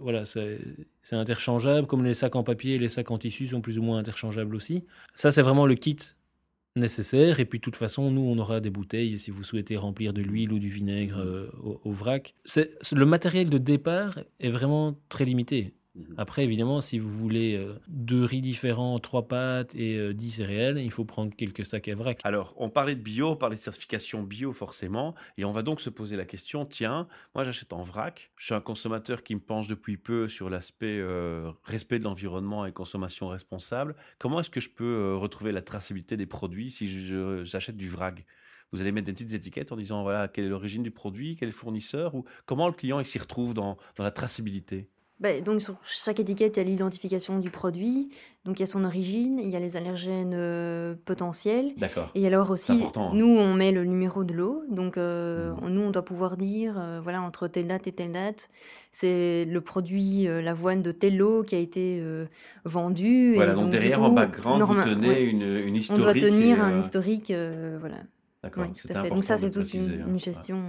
voilà, 0.00 0.24
c'est 0.24 0.58
interchangeable, 1.12 1.86
comme 1.86 2.04
les 2.04 2.14
sacs 2.14 2.36
en 2.36 2.42
papier 2.42 2.76
et 2.76 2.78
les 2.78 2.88
sacs 2.88 3.10
en 3.10 3.18
tissu 3.18 3.48
sont 3.48 3.60
plus 3.60 3.78
ou 3.78 3.82
moins 3.82 3.98
interchangeables 3.98 4.56
aussi. 4.56 4.84
Ça, 5.14 5.30
c'est 5.30 5.42
vraiment 5.42 5.66
le 5.66 5.74
kit 5.74 5.98
nécessaire. 6.76 7.40
Et 7.40 7.44
puis, 7.44 7.58
de 7.58 7.62
toute 7.62 7.76
façon, 7.76 8.10
nous, 8.10 8.22
on 8.22 8.38
aura 8.38 8.60
des 8.60 8.70
bouteilles 8.70 9.18
si 9.18 9.30
vous 9.30 9.44
souhaitez 9.44 9.76
remplir 9.76 10.12
de 10.12 10.22
l'huile 10.22 10.52
ou 10.52 10.58
du 10.58 10.68
vinaigre 10.68 11.18
euh, 11.18 11.50
au, 11.62 11.80
au, 11.84 11.92
vrac. 11.92 12.34
Le 12.56 13.04
matériel 13.04 13.50
de 13.50 13.58
départ 13.58 14.18
est 14.40 14.50
vraiment 14.50 14.96
très 15.08 15.24
limité. 15.24 15.74
Mhm. 15.94 16.14
Après, 16.16 16.44
évidemment, 16.44 16.80
si 16.80 16.98
vous 16.98 17.10
voulez 17.10 17.54
euh, 17.54 17.78
deux 17.88 18.24
riz 18.24 18.40
différents, 18.40 18.98
trois 18.98 19.28
pâtes 19.28 19.74
et 19.74 19.96
euh, 19.96 20.14
dix 20.14 20.30
céréales, 20.30 20.78
il 20.78 20.90
faut 20.90 21.04
prendre 21.04 21.34
quelques 21.34 21.66
sacs 21.66 21.88
à 21.88 21.94
vrac. 21.94 22.20
Alors, 22.24 22.54
on 22.56 22.70
parlait 22.70 22.94
de 22.94 23.02
bio, 23.02 23.30
on 23.30 23.36
parlait 23.36 23.56
de 23.56 23.60
certification 23.60 24.22
bio 24.22 24.54
forcément, 24.54 25.14
et 25.36 25.44
on 25.44 25.50
va 25.50 25.62
donc 25.62 25.82
se 25.82 25.90
poser 25.90 26.16
la 26.16 26.24
question, 26.24 26.64
tiens, 26.64 27.08
moi 27.34 27.44
j'achète 27.44 27.74
en 27.74 27.82
vrac, 27.82 28.32
je 28.36 28.46
suis 28.46 28.54
un 28.54 28.60
consommateur 28.60 29.22
qui 29.22 29.34
me 29.34 29.40
penche 29.40 29.68
depuis 29.68 29.98
peu 29.98 30.28
sur 30.28 30.48
l'aspect 30.48 30.98
euh, 30.98 31.52
respect 31.64 31.98
de 31.98 32.04
l'environnement 32.04 32.64
et 32.64 32.72
consommation 32.72 33.28
responsable, 33.28 33.94
comment 34.18 34.40
est-ce 34.40 34.50
que 34.50 34.60
je 34.60 34.70
peux 34.70 35.14
retrouver 35.14 35.52
la 35.52 35.62
traçabilité 35.62 36.16
des 36.16 36.26
produits 36.26 36.70
si 36.70 36.88
j'achète 37.44 37.76
du 37.76 37.90
vrac? 37.90 38.24
Vous 38.72 38.80
allez 38.80 38.92
mettre 38.92 39.06
des 39.06 39.12
petites 39.12 39.34
étiquettes 39.34 39.72
en 39.72 39.76
disant 39.76 40.02
voilà 40.02 40.28
quelle 40.28 40.46
est 40.46 40.48
l'origine 40.48 40.82
du 40.82 40.90
produit, 40.90 41.36
quel 41.36 41.48
est 41.48 41.52
le 41.52 41.56
fournisseur, 41.56 42.14
ou 42.14 42.24
comment 42.46 42.66
le 42.66 42.72
client 42.72 43.04
s'y 43.04 43.18
retrouve 43.18 43.52
dans 43.52 43.76
la 43.98 44.10
traçabilité? 44.10 44.88
Bah, 45.22 45.40
donc 45.40 45.62
sur 45.62 45.76
chaque 45.84 46.18
étiquette, 46.18 46.56
il 46.56 46.58
y 46.58 46.62
a 46.62 46.64
l'identification 46.64 47.38
du 47.38 47.48
produit, 47.48 48.08
donc 48.44 48.58
il 48.58 48.62
y 48.62 48.64
a 48.64 48.66
son 48.66 48.84
origine, 48.84 49.38
il 49.40 49.50
y 49.50 49.54
a 49.54 49.60
les 49.60 49.76
allergènes 49.76 50.34
euh, 50.34 50.96
potentiels. 51.04 51.74
D'accord. 51.76 52.10
Et 52.16 52.26
alors 52.26 52.50
aussi, 52.50 52.72
hein. 52.96 53.10
nous, 53.14 53.28
on 53.28 53.54
met 53.54 53.70
le 53.70 53.84
numéro 53.84 54.24
de 54.24 54.34
l'eau, 54.34 54.64
donc 54.68 54.96
euh, 54.96 55.52
mmh. 55.52 55.68
nous, 55.68 55.80
on 55.80 55.90
doit 55.90 56.04
pouvoir 56.04 56.36
dire, 56.36 56.74
euh, 56.76 57.00
voilà, 57.00 57.22
entre 57.22 57.46
telle 57.46 57.68
date 57.68 57.86
et 57.86 57.92
telle 57.92 58.10
date, 58.10 58.50
c'est 58.90 59.44
le 59.44 59.60
produit, 59.60 60.24
l'avoine 60.24 60.82
de 60.82 60.90
telle 60.90 61.22
eau 61.22 61.44
qui 61.44 61.54
a 61.54 61.58
été 61.58 62.02
vendu. 62.64 63.34
Voilà, 63.36 63.54
donc, 63.54 63.70
derrière, 63.70 64.02
en 64.02 64.10
background, 64.10 64.60
vous 64.62 64.74
tenez 64.74 65.20
une, 65.20 65.42
une, 65.42 65.76
historique. 65.76 66.04
On 66.04 66.12
doit 66.12 66.20
tenir 66.20 66.64
un 66.64 66.80
historique, 66.80 67.32
voilà. 67.78 67.98
D'accord, 68.42 68.66
Donc 69.08 69.22
ça, 69.22 69.38
c'est 69.38 69.52
toute 69.52 69.72
une, 69.72 70.02
hein. 70.02 70.18
gestion, 70.18 70.64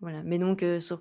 voilà. 0.00 0.22
Mais 0.24 0.38
donc, 0.38 0.64
sur 0.80 1.00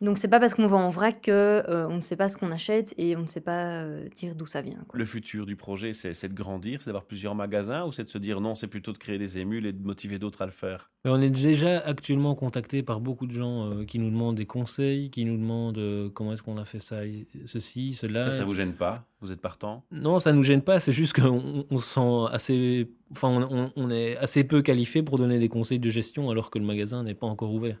Donc 0.00 0.16
c'est 0.16 0.28
pas 0.28 0.40
parce 0.40 0.54
qu'on 0.54 0.66
vend 0.66 0.86
en 0.86 0.90
vrac 0.90 1.20
que 1.20 1.30
euh, 1.30 1.86
on 1.88 1.96
ne 1.96 2.00
sait 2.00 2.16
pas 2.16 2.28
ce 2.28 2.36
qu'on 2.36 2.50
achète 2.50 2.94
et 2.96 3.16
on 3.16 3.22
ne 3.22 3.26
sait 3.26 3.42
pas 3.42 3.82
euh, 3.82 4.08
dire 4.08 4.34
d'où 4.34 4.46
ça 4.46 4.62
vient. 4.62 4.84
Le 4.94 5.04
futur 5.04 5.44
du 5.44 5.56
projet, 5.56 5.92
c'est 5.92 6.28
de 6.28 6.34
grandir, 6.34 6.80
c'est 6.80 6.86
d'avoir 6.86 7.04
plusieurs 7.04 7.34
magasins 7.34 7.84
ou 7.84 7.92
c'est 7.92 8.04
de 8.04 8.08
se 8.08 8.16
dire 8.18 8.40
non, 8.40 8.54
c'est 8.54 8.66
plutôt 8.66 8.92
de 8.92 8.98
créer 8.98 9.18
des 9.18 9.38
émules 9.38 9.66
et 9.66 9.72
de 9.72 9.84
motiver 9.84 10.18
d'autres 10.18 10.40
à 10.42 10.46
le 10.46 10.52
faire? 10.52 10.90
On 11.04 11.20
est 11.20 11.30
déjà 11.30 11.78
actuellement 11.80 12.34
contacté 12.34 12.82
par 12.82 13.00
beaucoup 13.00 13.26
de 13.26 13.32
gens 13.32 13.70
euh, 13.70 13.84
qui 13.84 13.98
nous 13.98 14.10
demandent 14.10 14.36
des 14.36 14.46
conseils, 14.46 15.10
qui 15.10 15.24
nous 15.24 15.36
demandent 15.36 16.10
comment 16.14 16.32
est-ce 16.32 16.42
qu'on 16.42 16.56
a 16.56 16.64
fait 16.64 16.78
ça, 16.78 17.00
ceci, 17.44 17.92
cela. 17.92 18.24
Ça, 18.24 18.32
ça 18.32 18.44
vous 18.44 18.54
gêne 18.54 18.72
pas? 18.72 19.04
Vous 19.20 19.32
êtes 19.32 19.40
partant? 19.40 19.84
Non, 19.90 20.18
ça 20.18 20.32
nous 20.32 20.42
gêne 20.42 20.62
pas. 20.62 20.80
C'est 20.80 20.92
juste 20.92 21.20
qu'on 21.20 21.66
on 21.70 21.78
se 21.78 21.94
sent 21.94 22.32
assez 22.32 22.90
enfin, 23.12 23.28
on, 23.28 23.72
on, 23.76 23.90
est 23.90 24.16
assez 24.16 24.44
peu 24.44 24.62
qualifié 24.62 25.02
pour 25.02 25.18
donner 25.18 25.38
des 25.38 25.48
conseils 25.48 25.78
de 25.78 25.90
gestion 25.90 26.30
alors 26.30 26.50
que 26.50 26.58
le 26.58 26.64
magasin 26.64 27.02
n'est 27.02 27.14
pas 27.14 27.26
encore 27.26 27.52
ouvert. 27.52 27.78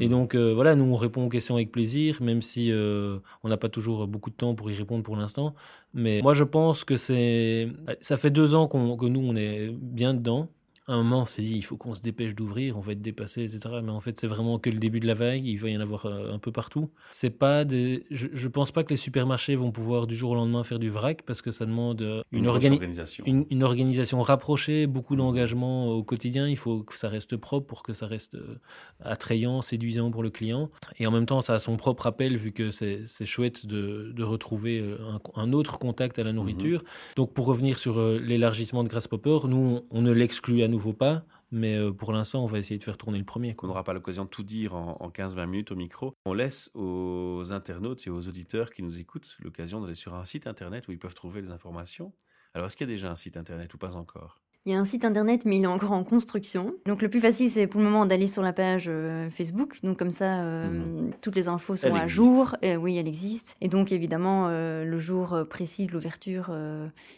Et 0.00 0.06
mmh. 0.06 0.10
donc, 0.10 0.34
euh, 0.34 0.52
voilà, 0.54 0.74
nous, 0.74 0.84
on 0.84 0.96
répond 0.96 1.24
aux 1.26 1.28
questions 1.28 1.54
avec 1.54 1.70
plaisir, 1.72 2.22
même 2.22 2.42
si 2.42 2.70
euh, 2.70 3.18
on 3.42 3.48
n'a 3.48 3.56
pas 3.56 3.68
toujours 3.68 4.06
beaucoup 4.06 4.30
de 4.30 4.36
temps 4.36 4.54
pour 4.54 4.70
y 4.70 4.74
répondre 4.74 5.02
pour 5.02 5.16
l'instant. 5.16 5.54
Mais 5.94 6.20
moi, 6.22 6.34
je 6.34 6.44
pense 6.44 6.84
que 6.84 6.96
c'est. 6.96 7.68
Ça 8.00 8.16
fait 8.16 8.30
deux 8.30 8.54
ans 8.54 8.68
que 8.68 9.06
nous, 9.06 9.20
on 9.20 9.36
est 9.36 9.70
bien 9.70 10.14
dedans 10.14 10.48
à 10.92 10.96
un 10.96 11.02
moment, 11.02 11.22
on 11.22 11.26
s'est 11.26 11.42
dit, 11.42 11.54
il 11.54 11.62
faut 11.62 11.76
qu'on 11.76 11.94
se 11.94 12.02
dépêche 12.02 12.34
d'ouvrir, 12.34 12.76
on 12.76 12.80
va 12.80 12.92
être 12.92 13.00
dépassé, 13.00 13.44
etc. 13.44 13.76
Mais 13.82 13.90
en 13.90 14.00
fait, 14.00 14.20
c'est 14.20 14.26
vraiment 14.26 14.58
que 14.58 14.68
le 14.68 14.78
début 14.78 15.00
de 15.00 15.06
la 15.06 15.14
vague. 15.14 15.44
Il 15.46 15.56
va 15.56 15.70
y 15.70 15.76
en 15.76 15.80
avoir 15.80 16.06
euh, 16.06 16.32
un 16.32 16.38
peu 16.38 16.52
partout. 16.52 16.90
C'est 17.12 17.30
pas 17.30 17.64
des. 17.64 18.04
Je, 18.10 18.28
je 18.32 18.48
pense 18.48 18.72
pas 18.72 18.84
que 18.84 18.90
les 18.90 18.96
supermarchés 18.96 19.56
vont 19.56 19.72
pouvoir 19.72 20.06
du 20.06 20.14
jour 20.14 20.32
au 20.32 20.34
lendemain 20.34 20.64
faire 20.64 20.78
du 20.78 20.90
vrac 20.90 21.22
parce 21.22 21.40
que 21.40 21.50
ça 21.50 21.64
demande 21.64 22.02
euh, 22.02 22.22
une, 22.30 22.46
organisation. 22.46 23.24
Une, 23.26 23.62
organisation 23.62 24.20
rapprochée, 24.20 24.86
beaucoup 24.86 25.16
d'engagement 25.16 25.88
au 25.88 26.02
quotidien. 26.02 26.46
Il 26.48 26.58
faut 26.58 26.82
que 26.82 26.98
ça 26.98 27.08
reste 27.08 27.36
propre 27.36 27.66
pour 27.66 27.82
que 27.82 27.94
ça 27.94 28.06
reste 28.06 28.34
euh, 28.34 28.58
attrayant, 29.00 29.62
séduisant 29.62 30.10
pour 30.10 30.22
le 30.22 30.30
client. 30.30 30.70
Et 30.98 31.06
en 31.06 31.10
même 31.10 31.26
temps, 31.26 31.40
ça 31.40 31.54
a 31.54 31.58
son 31.58 31.76
propre 31.76 32.06
appel 32.06 32.36
vu 32.36 32.52
que 32.52 32.70
c'est 32.70 33.26
chouette 33.26 33.66
de, 33.66 34.12
de, 34.14 34.22
retrouver 34.22 34.84
un, 35.36 35.52
autre 35.52 35.78
contact 35.78 36.18
à 36.18 36.24
la 36.24 36.32
nourriture. 36.32 36.80
Mhm. 36.80 36.86
Donc, 37.16 37.32
pour 37.32 37.46
revenir 37.46 37.78
sur 37.78 38.00
l'élargissement 38.00 38.84
de 38.84 38.88
Grasshopper, 38.88 39.38
nous, 39.48 39.80
on 39.90 40.02
ne 40.02 40.10
l'exclut 40.10 40.62
à 40.62 40.68
nouveau 40.68 40.81
pas. 40.90 41.24
Mais 41.52 41.76
euh, 41.76 41.92
pour 41.92 42.12
l'instant, 42.12 42.42
on 42.42 42.46
va 42.46 42.58
essayer 42.58 42.78
de 42.78 42.84
faire 42.84 42.98
tourner 42.98 43.18
le 43.18 43.24
premier. 43.24 43.54
On 43.62 43.68
n'aura 43.68 43.84
pas 43.84 43.92
l'occasion 43.92 44.24
de 44.24 44.28
tout 44.28 44.42
dire 44.42 44.74
en, 44.74 45.08
15-20 45.10 45.46
minutes 45.46 45.70
au 45.70 45.76
micro. 45.76 46.16
On 46.24 46.34
laisse 46.34 46.72
aux 46.74 47.52
internautes 47.52 48.04
et 48.08 48.10
aux 48.10 48.26
auditeurs 48.26 48.70
qui 48.70 48.82
nous 48.82 48.98
écoutent 48.98 49.36
l'occasion 49.38 49.80
d'aller 49.80 49.94
sur 49.94 50.14
un 50.14 50.24
site 50.24 50.48
internet 50.48 50.88
où 50.88 50.92
ils 50.92 50.98
peuvent 50.98 51.14
trouver 51.14 51.40
les 51.40 51.50
informations. 51.50 52.12
Alors, 52.54 52.66
est-ce 52.66 52.76
qu'il 52.76 52.88
y 52.88 52.90
a 52.90 52.94
déjà 52.94 53.10
un 53.10 53.16
site 53.16 53.36
internet 53.36 53.72
ou 53.72 53.78
pas 53.78 53.94
encore? 53.94 54.40
Il 54.64 54.72
y 54.72 54.76
a 54.76 54.78
un 54.78 54.84
site 54.84 55.04
internet, 55.04 55.44
mais 55.44 55.56
il 55.56 55.64
est 55.64 55.66
encore 55.66 55.90
en 55.90 56.04
construction. 56.04 56.76
Donc 56.86 57.02
le 57.02 57.10
plus 57.10 57.18
facile, 57.18 57.50
c'est 57.50 57.66
pour 57.66 57.80
le 57.80 57.86
moment 57.86 58.06
d'aller 58.06 58.28
sur 58.28 58.42
la 58.42 58.52
page 58.52 58.84
euh, 58.86 59.28
Facebook. 59.28 59.78
Donc 59.82 59.98
comme 59.98 60.12
ça, 60.12 60.40
euh, 60.40 60.68
mhm. 60.68 61.12
toutes 61.20 61.34
les 61.34 61.48
infos 61.48 61.74
sont 61.74 61.92
à 61.92 62.06
jour. 62.06 62.54
Et, 62.62 62.76
oui, 62.76 62.96
elle 62.96 63.08
existe. 63.08 63.56
Et 63.60 63.68
donc 63.68 63.90
évidemment, 63.90 64.46
euh, 64.48 64.84
le 64.84 64.98
jour 65.00 65.36
précis 65.50 65.86
de 65.86 65.92
l'ouverture, 65.92 66.54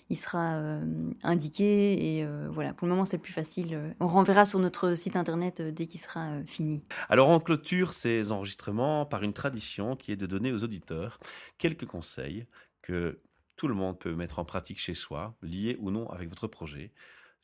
il 0.08 0.16
sera 0.16 0.80
indiqué. 1.22 2.18
Et 2.18 2.26
voilà, 2.50 2.72
pour 2.72 2.86
le 2.86 2.94
moment, 2.94 3.04
c'est 3.04 3.18
le 3.18 3.22
plus 3.22 3.34
facile. 3.34 3.78
On 4.00 4.06
renverra 4.06 4.46
sur 4.46 4.58
notre 4.58 4.94
site 4.96 5.16
internet 5.16 5.60
dès 5.60 5.86
qu'il 5.86 6.00
sera 6.00 6.42
fini. 6.46 6.82
Alors 7.10 7.28
on 7.28 7.40
clôture 7.40 7.92
ces 7.92 8.32
enregistrements 8.32 9.04
par 9.04 9.22
une 9.22 9.34
tradition 9.34 9.96
qui 9.96 10.12
est 10.12 10.16
de 10.16 10.26
donner 10.26 10.50
aux 10.50 10.64
auditeurs 10.64 11.20
quelques 11.58 11.84
conseils 11.84 12.46
que 12.80 13.20
tout 13.56 13.68
le 13.68 13.74
monde 13.74 13.98
peut 13.98 14.14
mettre 14.14 14.38
en 14.38 14.44
pratique 14.44 14.80
chez 14.80 14.94
soi, 14.94 15.34
liés 15.42 15.76
ou 15.80 15.90
non 15.90 16.08
avec 16.10 16.28
votre 16.28 16.46
projet 16.46 16.90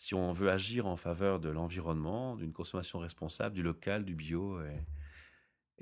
si 0.01 0.15
on 0.15 0.33
veut 0.33 0.51
agir 0.51 0.87
en 0.87 0.97
faveur 0.97 1.41
de 1.41 1.51
l'environnement, 1.51 2.35
d'une 2.35 2.55
consommation 2.55 3.01
responsable, 3.01 3.55
du 3.55 3.63
local, 3.63 4.07
du 4.07 4.15
bio 4.15 4.63
et, 4.63 4.87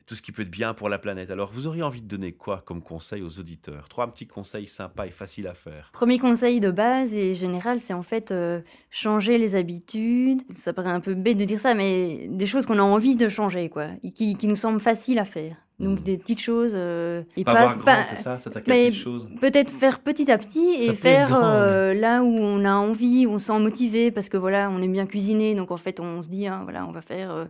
tout 0.07 0.15
ce 0.15 0.23
qui 0.23 0.33
peut 0.33 0.43
être 0.43 0.51
bien 0.51 0.75
pour 0.75 0.89
la 0.89 0.99
planète. 0.99 1.31
Alors, 1.31 1.51
vous 1.53 1.67
auriez 1.67 1.83
envie 1.83 2.01
de 2.01 2.09
donner 2.09 2.33
quoi 2.33 2.63
comme 2.65 2.83
conseil 2.83 3.23
aux 3.23 3.39
auditeurs? 3.39 3.89
Trois 3.89 4.07
petits 4.11 4.27
conseils 4.27 4.67
sympas 4.67 5.07
et 5.07 5.11
faciles 5.11 5.47
à 5.47 5.55
faire. 5.55 5.91
Premier 5.93 6.19
conseil 6.19 6.61
de 6.61 6.71
base 6.71 7.15
et 7.15 7.35
général, 7.35 7.81
c'est 7.81 7.95
en 7.95 8.03
fait 8.03 8.31
euh, 8.31 8.61
changer 8.91 9.39
les 9.39 9.55
habitudes. 9.55 10.43
Ça 10.55 10.73
paraît 10.73 10.91
un 10.91 11.01
peu 11.01 11.15
bête 11.15 11.37
de 11.37 11.45
dire 11.45 11.61
ça, 11.61 11.75
mais 11.75 12.29
des 12.29 12.47
choses 12.47 12.67
qu'on 12.67 12.79
a 12.79 12.83
envie 12.83 13.17
de 13.17 13.29
changer, 13.29 13.69
quoi, 13.69 13.89
qui, 14.15 14.37
qui 14.37 14.47
nous 14.47 14.57
semblent 14.57 14.81
faciles 14.81 15.19
à 15.19 15.25
faire. 15.25 15.57
Donc 15.79 16.01
hmm. 16.01 16.03
des 16.03 16.19
petites 16.19 16.41
choses. 16.41 16.73
Euh, 16.75 17.23
et 17.37 17.45
pas, 17.45 17.75
pas 17.75 17.75
grand, 17.75 18.03
c'est 18.09 18.17
ça? 18.17 18.39
S'attaquer 18.39 18.73
à 18.73 18.75
petites 18.75 19.01
choses 19.01 19.29
Peut-être 19.41 19.71
faire 19.71 20.01
petit 20.01 20.31
à 20.31 20.39
petit 20.39 20.75
et 20.81 20.93
faire 20.95 21.31
euh, 21.33 21.95
là 21.95 22.23
où 22.23 22.37
on 22.37 22.65
a 22.65 22.73
envie, 22.73 23.27
où 23.27 23.33
on 23.33 23.39
se 23.39 23.47
sent 23.47 23.61
motivé, 23.61 24.11
parce 24.11 24.29
que 24.29 24.37
voilà, 24.37 24.71
on 24.71 24.83
aime 24.83 24.93
bien 24.93 25.07
cuisiner, 25.07 25.55
donc 25.55 25.71
en 25.71 25.77
fait 25.77 26.01
on 26.01 26.23
se 26.23 26.29
dit, 26.29 26.47
hein, 26.49 26.63
voilà, 26.65 26.87
on 26.87 26.93
va 26.93 27.03
faire... 27.03 27.31
Euh, 27.31 27.45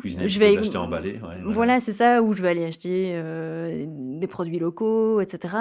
cuisiner, 0.00 0.28
je 0.28 0.38
vais 0.38 0.56
acheter 0.56 0.76
emballé. 0.76 1.12
Ouais, 1.12 1.18
voilà. 1.20 1.42
voilà 1.52 1.80
c'est 1.80 1.92
ça, 1.92 2.22
où 2.22 2.32
je 2.32 2.42
vais 2.42 2.48
aller 2.48 2.64
acheter 2.64 3.12
euh, 3.14 3.86
des 3.88 4.26
produits 4.26 4.58
locaux, 4.58 5.20
etc. 5.20 5.54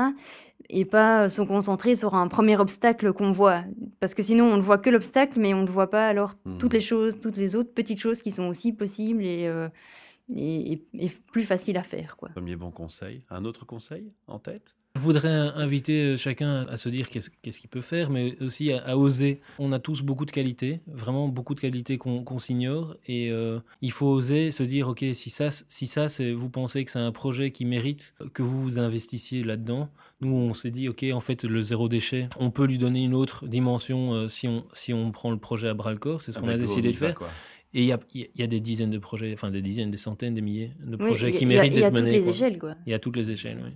Et 0.70 0.86
pas 0.86 1.30
se 1.30 1.42
concentrer 1.42 1.96
sur 1.96 2.16
un 2.16 2.28
premier 2.28 2.58
obstacle 2.58 3.14
qu'on 3.14 3.32
voit. 3.32 3.64
Parce 4.00 4.14
que 4.14 4.24
sinon, 4.24 4.46
on 4.46 4.58
ne 4.58 4.62
voit 4.62 4.78
que 4.78 4.90
l'obstacle, 4.90 5.40
mais 5.40 5.54
on 5.54 5.62
ne 5.62 5.68
voit 5.68 5.90
pas 5.90 6.08
alors 6.08 6.36
hmm. 6.46 6.58
toutes 6.58 6.74
les 6.74 6.80
choses, 6.80 7.20
toutes 7.20 7.38
les 7.38 7.56
autres 7.56 7.74
petites 7.74 8.00
choses 8.00 8.22
qui 8.22 8.32
sont 8.32 8.48
aussi 8.48 8.74
possibles 8.74 9.24
et 9.24 9.50
et, 10.36 10.82
plus 11.32 11.44
facile 11.44 11.78
à 11.78 11.84
faire. 11.84 12.18
Quoi. 12.18 12.30
Premier 12.30 12.56
bon 12.56 12.72
conseil. 12.72 13.24
Un 13.30 13.46
autre 13.46 13.66
conseil 13.66 14.14
en 14.28 14.40
tête? 14.40 14.76
Je 14.96 15.02
voudrais 15.02 15.30
inviter 15.30 16.02
euh, 16.02 16.18
chacun 16.18 16.66
à 16.68 16.76
se 16.76 16.90
dire 16.90 17.10
qu'est-ce 17.10 17.60
qu'il 17.60 17.70
peut 17.70 17.82
faire, 17.82 18.10
mais 18.10 18.36
aussi 18.42 18.74
à, 18.74 18.98
oser. 18.98 19.40
On 19.60 19.72
a 19.72 19.80
tous 19.80 20.02
beaucoup 20.02 20.26
de 20.26 20.32
qualités, 20.32 20.82
vraiment 20.88 21.28
beaucoup 21.28 21.54
de 21.54 21.60
qualités 21.60 21.98
qu'on 21.98 22.40
s'ignore, 22.40 22.98
et 23.08 23.32
euh, 23.32 23.60
il 23.82 23.92
faut 23.92 24.08
oser 24.08 24.52
se 24.52 24.64
dire, 24.64 24.90
ok, 24.90 25.06
si 25.14 25.30
ça, 25.30 25.50
si 25.52 25.88
ça 25.88 26.08
vous 26.36 26.50
pensez 26.50 26.84
que 26.86 26.92
c'est 26.92 27.00
un 27.00 27.12
projet 27.12 27.52
qui 27.52 27.66
mérite 27.66 28.16
que 28.34 28.42
vous 28.42 28.62
vous 28.62 28.80
investissiez 28.80 29.44
là-dedans, 29.44 29.90
nous 30.22 30.34
on 30.34 30.54
s'est 30.54 30.72
dit, 30.72 30.90
ok, 30.90 31.06
en 31.14 31.22
fait 31.22 31.44
le 31.44 31.64
zéro 31.64 31.88
déchet, 31.88 32.28
on 32.38 32.50
peut 32.50 32.66
lui 32.66 32.78
donner 32.78 33.04
une 33.04 33.14
autre 33.14 33.48
dimension 33.48 34.14
euh, 34.14 34.28
si, 34.28 34.48
on, 34.48 34.66
si 34.74 34.94
on 34.94 35.12
prend 35.12 35.32
le 35.32 35.38
projet 35.38 35.70
à 35.70 35.74
bras 35.74 35.92
le 35.92 36.00
corps, 36.00 36.22
c'est 36.22 36.32
ce 36.32 36.40
qu'on 36.40 36.50
a 36.50 36.58
décidé 36.58 36.92
de 36.92 36.98
faire. 36.98 37.16
Quoi. 37.16 37.30
Et 37.74 37.84
il 37.84 37.88
y 37.88 37.94
a, 37.94 38.00
y 38.14 38.42
a, 38.42 38.48
des 38.48 38.60
dizaines 38.60 38.90
de 38.90 38.98
projets, 38.98 39.32
enfin 39.34 39.52
des 39.52 39.62
dizaines, 39.62 39.92
des 39.92 39.98
centaines, 39.98 40.34
des 40.34 40.42
milliers 40.42 40.72
de 40.84 40.96
projets 40.96 41.32
qui 41.32 41.46
méritent 41.46 41.74
d'être 41.76 41.94
menés. 41.94 42.10
Il 42.10 42.16
y 42.16 42.18
a 42.18 42.20
toutes 42.20 42.26
les 42.26 42.30
échelles, 42.30 42.60
quoi. 42.60 42.76
Il 42.88 42.90
y 42.90 42.94
a 42.96 43.00
toutes 43.00 43.16
les 43.16 43.32
échelles, 43.32 43.62
oui. 43.64 43.72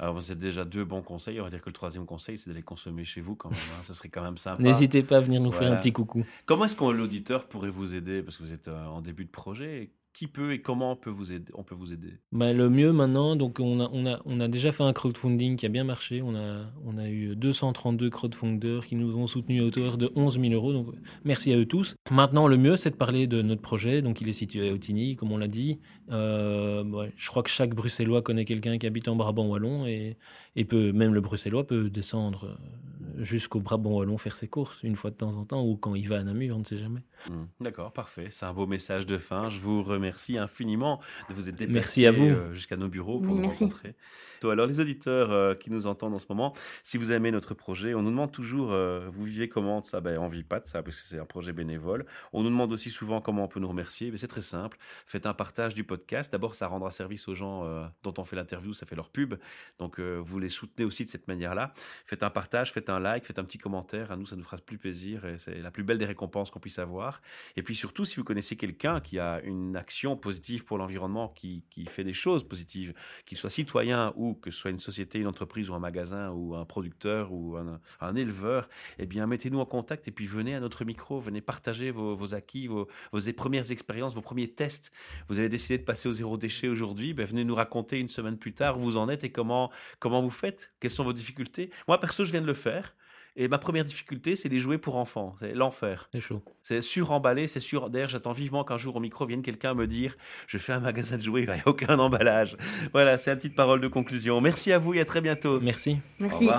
Alors, 0.00 0.14
vous 0.14 0.32
êtes 0.32 0.38
déjà 0.38 0.64
deux 0.64 0.82
bons 0.82 1.02
conseils. 1.02 1.38
On 1.40 1.44
va 1.44 1.50
dire 1.50 1.60
que 1.60 1.68
le 1.68 1.74
troisième 1.74 2.06
conseil, 2.06 2.38
c'est 2.38 2.48
d'aller 2.48 2.62
consommer 2.62 3.04
chez 3.04 3.20
vous 3.20 3.36
quand 3.36 3.50
même. 3.50 3.58
Hein. 3.58 3.82
Ça 3.82 3.92
serait 3.92 4.08
quand 4.08 4.22
même 4.22 4.38
sympa. 4.38 4.62
N'hésitez 4.62 5.02
pas 5.02 5.18
à 5.18 5.20
venir 5.20 5.42
nous 5.42 5.52
faire 5.52 5.70
un 5.70 5.76
petit 5.76 5.92
coucou. 5.92 6.24
Comment 6.46 6.64
est-ce 6.64 6.74
que 6.74 6.84
l'auditeur 6.84 7.46
pourrait 7.46 7.68
vous 7.68 7.94
aider? 7.94 8.22
Parce 8.22 8.38
que 8.38 8.42
vous 8.42 8.52
êtes 8.54 8.68
euh, 8.68 8.86
en 8.86 9.02
début 9.02 9.26
de 9.26 9.30
projet 9.30 9.90
qui 10.12 10.26
peut 10.26 10.52
et 10.52 10.60
comment 10.60 10.92
on 10.92 10.96
peut 10.96 11.10
vous 11.10 11.32
aider, 11.32 11.52
on 11.54 11.62
peut 11.62 11.74
vous 11.74 11.92
aider 11.92 12.18
bah, 12.32 12.52
Le 12.52 12.68
mieux 12.68 12.92
maintenant, 12.92 13.36
donc 13.36 13.60
on 13.60 13.80
a, 13.80 13.88
on, 13.92 14.06
a, 14.06 14.20
on 14.24 14.40
a 14.40 14.48
déjà 14.48 14.72
fait 14.72 14.82
un 14.82 14.92
crowdfunding 14.92 15.56
qui 15.56 15.66
a 15.66 15.68
bien 15.68 15.84
marché. 15.84 16.20
On 16.22 16.34
a, 16.34 16.66
on 16.84 16.98
a 16.98 17.08
eu 17.08 17.36
232 17.36 18.10
crowdfunders 18.10 18.86
qui 18.86 18.96
nous 18.96 19.16
ont 19.16 19.26
soutenus 19.26 19.62
à 19.62 19.66
hauteur 19.66 19.98
de 19.98 20.10
11 20.14 20.40
000 20.40 20.52
euros. 20.52 20.72
Donc 20.72 20.88
merci 21.24 21.52
à 21.52 21.56
eux 21.56 21.66
tous. 21.66 21.94
Maintenant, 22.10 22.48
le 22.48 22.56
mieux, 22.56 22.76
c'est 22.76 22.90
de 22.90 22.96
parler 22.96 23.26
de 23.26 23.42
notre 23.42 23.62
projet. 23.62 24.02
Donc 24.02 24.20
il 24.20 24.28
est 24.28 24.34
situé 24.34 24.68
à 24.68 24.72
Outigny, 24.72 25.16
comme 25.16 25.32
on 25.32 25.38
l'a 25.38 25.48
dit. 25.48 25.78
Euh, 26.10 27.08
je 27.16 27.28
crois 27.28 27.42
que 27.42 27.50
chaque 27.50 27.74
Bruxellois 27.74 28.22
connaît 28.22 28.44
quelqu'un 28.44 28.78
qui 28.78 28.86
habite 28.86 29.08
en 29.08 29.16
Brabant 29.16 29.46
Wallon 29.46 29.86
et, 29.86 30.16
et 30.56 30.64
peut, 30.64 30.92
même 30.92 31.14
le 31.14 31.20
Bruxellois 31.20 31.66
peut 31.66 31.88
descendre 31.88 32.44
euh, 32.46 32.99
jusqu'au 33.20 33.60
Brabant 33.60 33.92
Wallon 33.92 34.18
faire 34.18 34.36
ses 34.36 34.48
courses 34.48 34.82
une 34.82 34.96
fois 34.96 35.10
de 35.10 35.16
temps 35.16 35.36
en 35.36 35.44
temps 35.44 35.64
ou 35.64 35.76
quand 35.76 35.94
il 35.94 36.08
va 36.08 36.18
à 36.18 36.22
Namur, 36.22 36.56
on 36.56 36.60
ne 36.60 36.64
sait 36.64 36.78
jamais. 36.78 37.02
Hmm. 37.28 37.44
D'accord, 37.60 37.92
parfait. 37.92 38.28
C'est 38.30 38.46
un 38.46 38.52
beau 38.52 38.66
message 38.66 39.06
de 39.06 39.18
fin. 39.18 39.48
Je 39.48 39.60
vous 39.60 39.82
remercie 39.82 40.38
infiniment 40.38 41.00
de 41.28 41.34
vous 41.34 41.48
être 41.48 41.56
déplacé 41.56 42.06
euh, 42.06 42.54
jusqu'à 42.54 42.76
nos 42.76 42.88
bureaux 42.88 43.20
pour 43.20 43.36
nous 43.36 43.42
rencontrer. 43.42 43.94
Alors 44.42 44.66
les 44.66 44.80
auditeurs 44.80 45.30
euh, 45.30 45.54
qui 45.54 45.70
nous 45.70 45.86
entendent 45.86 46.14
en 46.14 46.18
ce 46.18 46.24
moment, 46.30 46.54
si 46.82 46.96
vous 46.96 47.12
aimez 47.12 47.30
notre 47.30 47.52
projet, 47.52 47.94
on 47.94 48.02
nous 48.02 48.10
demande 48.10 48.32
toujours, 48.32 48.72
euh, 48.72 49.06
vous 49.10 49.24
vivez 49.24 49.48
comment 49.48 49.80
de 49.80 49.84
ça? 49.84 50.00
Ben 50.00 50.18
on 50.18 50.28
vit 50.28 50.44
pas 50.44 50.60
de 50.60 50.66
ça 50.66 50.82
parce 50.82 50.96
que 50.96 51.02
c'est 51.02 51.18
un 51.18 51.26
projet 51.26 51.52
bénévole. 51.52 52.06
On 52.32 52.42
nous 52.42 52.48
demande 52.48 52.72
aussi 52.72 52.90
souvent 52.90 53.20
comment 53.20 53.44
on 53.44 53.48
peut 53.48 53.60
nous 53.60 53.68
remercier. 53.68 54.10
Mais 54.10 54.16
c'est 54.16 54.28
très 54.28 54.42
simple. 54.42 54.78
Faites 55.04 55.26
un 55.26 55.34
partage 55.34 55.74
du 55.74 55.84
podcast. 55.84 56.32
D'abord, 56.32 56.54
ça 56.54 56.68
rendra 56.68 56.90
service 56.90 57.28
aux 57.28 57.34
gens 57.34 57.64
dont 58.02 58.14
on 58.16 58.24
fait 58.24 58.36
l'interview, 58.36 58.72
ça 58.72 58.86
fait 58.86 58.96
leur 58.96 59.10
pub. 59.10 59.34
Donc 59.78 60.00
vous 60.00 60.38
les 60.38 60.48
soutenez 60.48 60.86
aussi 60.86 61.04
de 61.04 61.08
cette 61.08 61.28
manière-là. 61.28 61.72
Faites 62.06 62.22
un 62.22 62.30
partage, 62.30 62.72
faites 62.72 62.88
un 62.88 62.98
like, 62.98 63.09
faites 63.18 63.38
un 63.38 63.44
petit 63.44 63.58
commentaire. 63.58 64.12
À 64.12 64.16
nous, 64.16 64.26
ça 64.26 64.36
nous 64.36 64.42
fera 64.42 64.56
plus 64.58 64.78
plaisir 64.78 65.24
et 65.24 65.38
c'est 65.38 65.60
la 65.60 65.70
plus 65.70 65.82
belle 65.82 65.98
des 65.98 66.04
récompenses 66.04 66.50
qu'on 66.50 66.60
puisse 66.60 66.78
avoir. 66.78 67.20
Et 67.56 67.62
puis 67.62 67.74
surtout, 67.74 68.04
si 68.04 68.16
vous 68.16 68.24
connaissez 68.24 68.56
quelqu'un 68.56 69.00
qui 69.00 69.18
a 69.18 69.40
une 69.42 69.76
action 69.76 70.16
positive 70.16 70.64
pour 70.64 70.78
l'environnement, 70.78 71.28
qui, 71.28 71.64
qui, 71.70 71.86
fait 71.86 72.04
des 72.04 72.12
choses 72.12 72.44
positives, 72.46 72.94
qu'il 73.26 73.38
soit 73.38 73.50
citoyen 73.50 74.12
ou 74.16 74.34
que 74.34 74.50
ce 74.50 74.58
soit 74.58 74.70
une 74.70 74.78
société, 74.78 75.18
une 75.18 75.26
entreprise 75.26 75.70
ou 75.70 75.74
un 75.74 75.78
magasin 75.78 76.30
ou 76.30 76.54
un 76.54 76.64
producteur 76.64 77.32
ou 77.32 77.56
un, 77.56 78.14
éleveur, 78.14 78.68
eh 78.98 79.06
bien 79.06 79.26
mettez-nous 79.26 79.60
en 79.60 79.66
contact 79.66 80.08
et 80.08 80.10
puis 80.10 80.26
venez 80.26 80.54
à 80.54 80.60
notre 80.60 80.84
micro, 80.84 81.20
venez 81.20 81.40
partager 81.40 81.90
vos, 81.90 82.14
vos 82.14 82.34
acquis, 82.34 82.66
vos, 82.66 82.88
vos, 83.12 83.20
premières 83.32 83.70
expériences, 83.70 84.14
vos 84.14 84.20
premiers 84.20 84.48
tests. 84.48 84.92
Vous 85.28 85.38
avez 85.38 85.48
décidé 85.48 85.78
de 85.78 85.84
passer 85.84 86.08
au 86.08 86.12
zéro 86.12 86.36
déchet 86.36 86.68
aujourd'hui, 86.68 87.14
ben 87.14 87.24
venez 87.24 87.44
nous 87.44 87.54
raconter 87.54 87.98
une 87.98 88.08
semaine 88.08 88.36
plus 88.36 88.52
tard 88.52 88.76
où 88.76 88.80
vous 88.80 88.96
en 88.96 89.08
êtes 89.08 89.24
et 89.24 89.30
comment, 89.30 89.70
comment 89.98 90.20
vous 90.20 90.30
faites, 90.30 90.72
quelles 90.80 90.90
sont 90.90 91.04
vos 91.04 91.12
difficultés. 91.12 91.70
Moi 91.88 91.98
perso, 91.98 92.24
je 92.24 92.32
viens 92.32 92.42
de 92.42 92.46
le 92.46 92.54
faire. 92.54 92.94
Et 93.40 93.48
ma 93.48 93.56
première 93.56 93.84
difficulté, 93.84 94.36
c'est 94.36 94.50
les 94.50 94.58
jouets 94.58 94.76
pour 94.76 94.96
enfants. 94.96 95.34
C'est 95.40 95.54
l'enfer. 95.54 96.10
C'est 96.12 96.20
chaud. 96.20 96.42
C'est 96.62 96.82
suremballé, 96.82 97.46
c'est 97.46 97.58
sûr. 97.58 97.88
D'ailleurs, 97.88 98.10
j'attends 98.10 98.32
vivement 98.32 98.64
qu'un 98.64 98.76
jour 98.76 98.96
au 98.96 99.00
micro 99.00 99.24
vienne 99.24 99.40
quelqu'un 99.40 99.72
me 99.72 99.86
dire 99.86 100.14
Je 100.46 100.58
fais 100.58 100.74
un 100.74 100.80
magasin 100.80 101.16
de 101.16 101.22
jouets, 101.22 101.44
il 101.44 101.48
n'y 101.48 101.54
a 101.54 101.62
aucun 101.64 101.98
emballage. 101.98 102.58
Voilà, 102.92 103.16
c'est 103.16 103.30
la 103.30 103.36
petite 103.36 103.54
parole 103.54 103.80
de 103.80 103.88
conclusion. 103.88 104.42
Merci 104.42 104.72
à 104.74 104.78
vous 104.78 104.92
et 104.92 105.00
à 105.00 105.06
très 105.06 105.22
bientôt. 105.22 105.58
Merci. 105.58 105.96
Merci. 106.18 106.50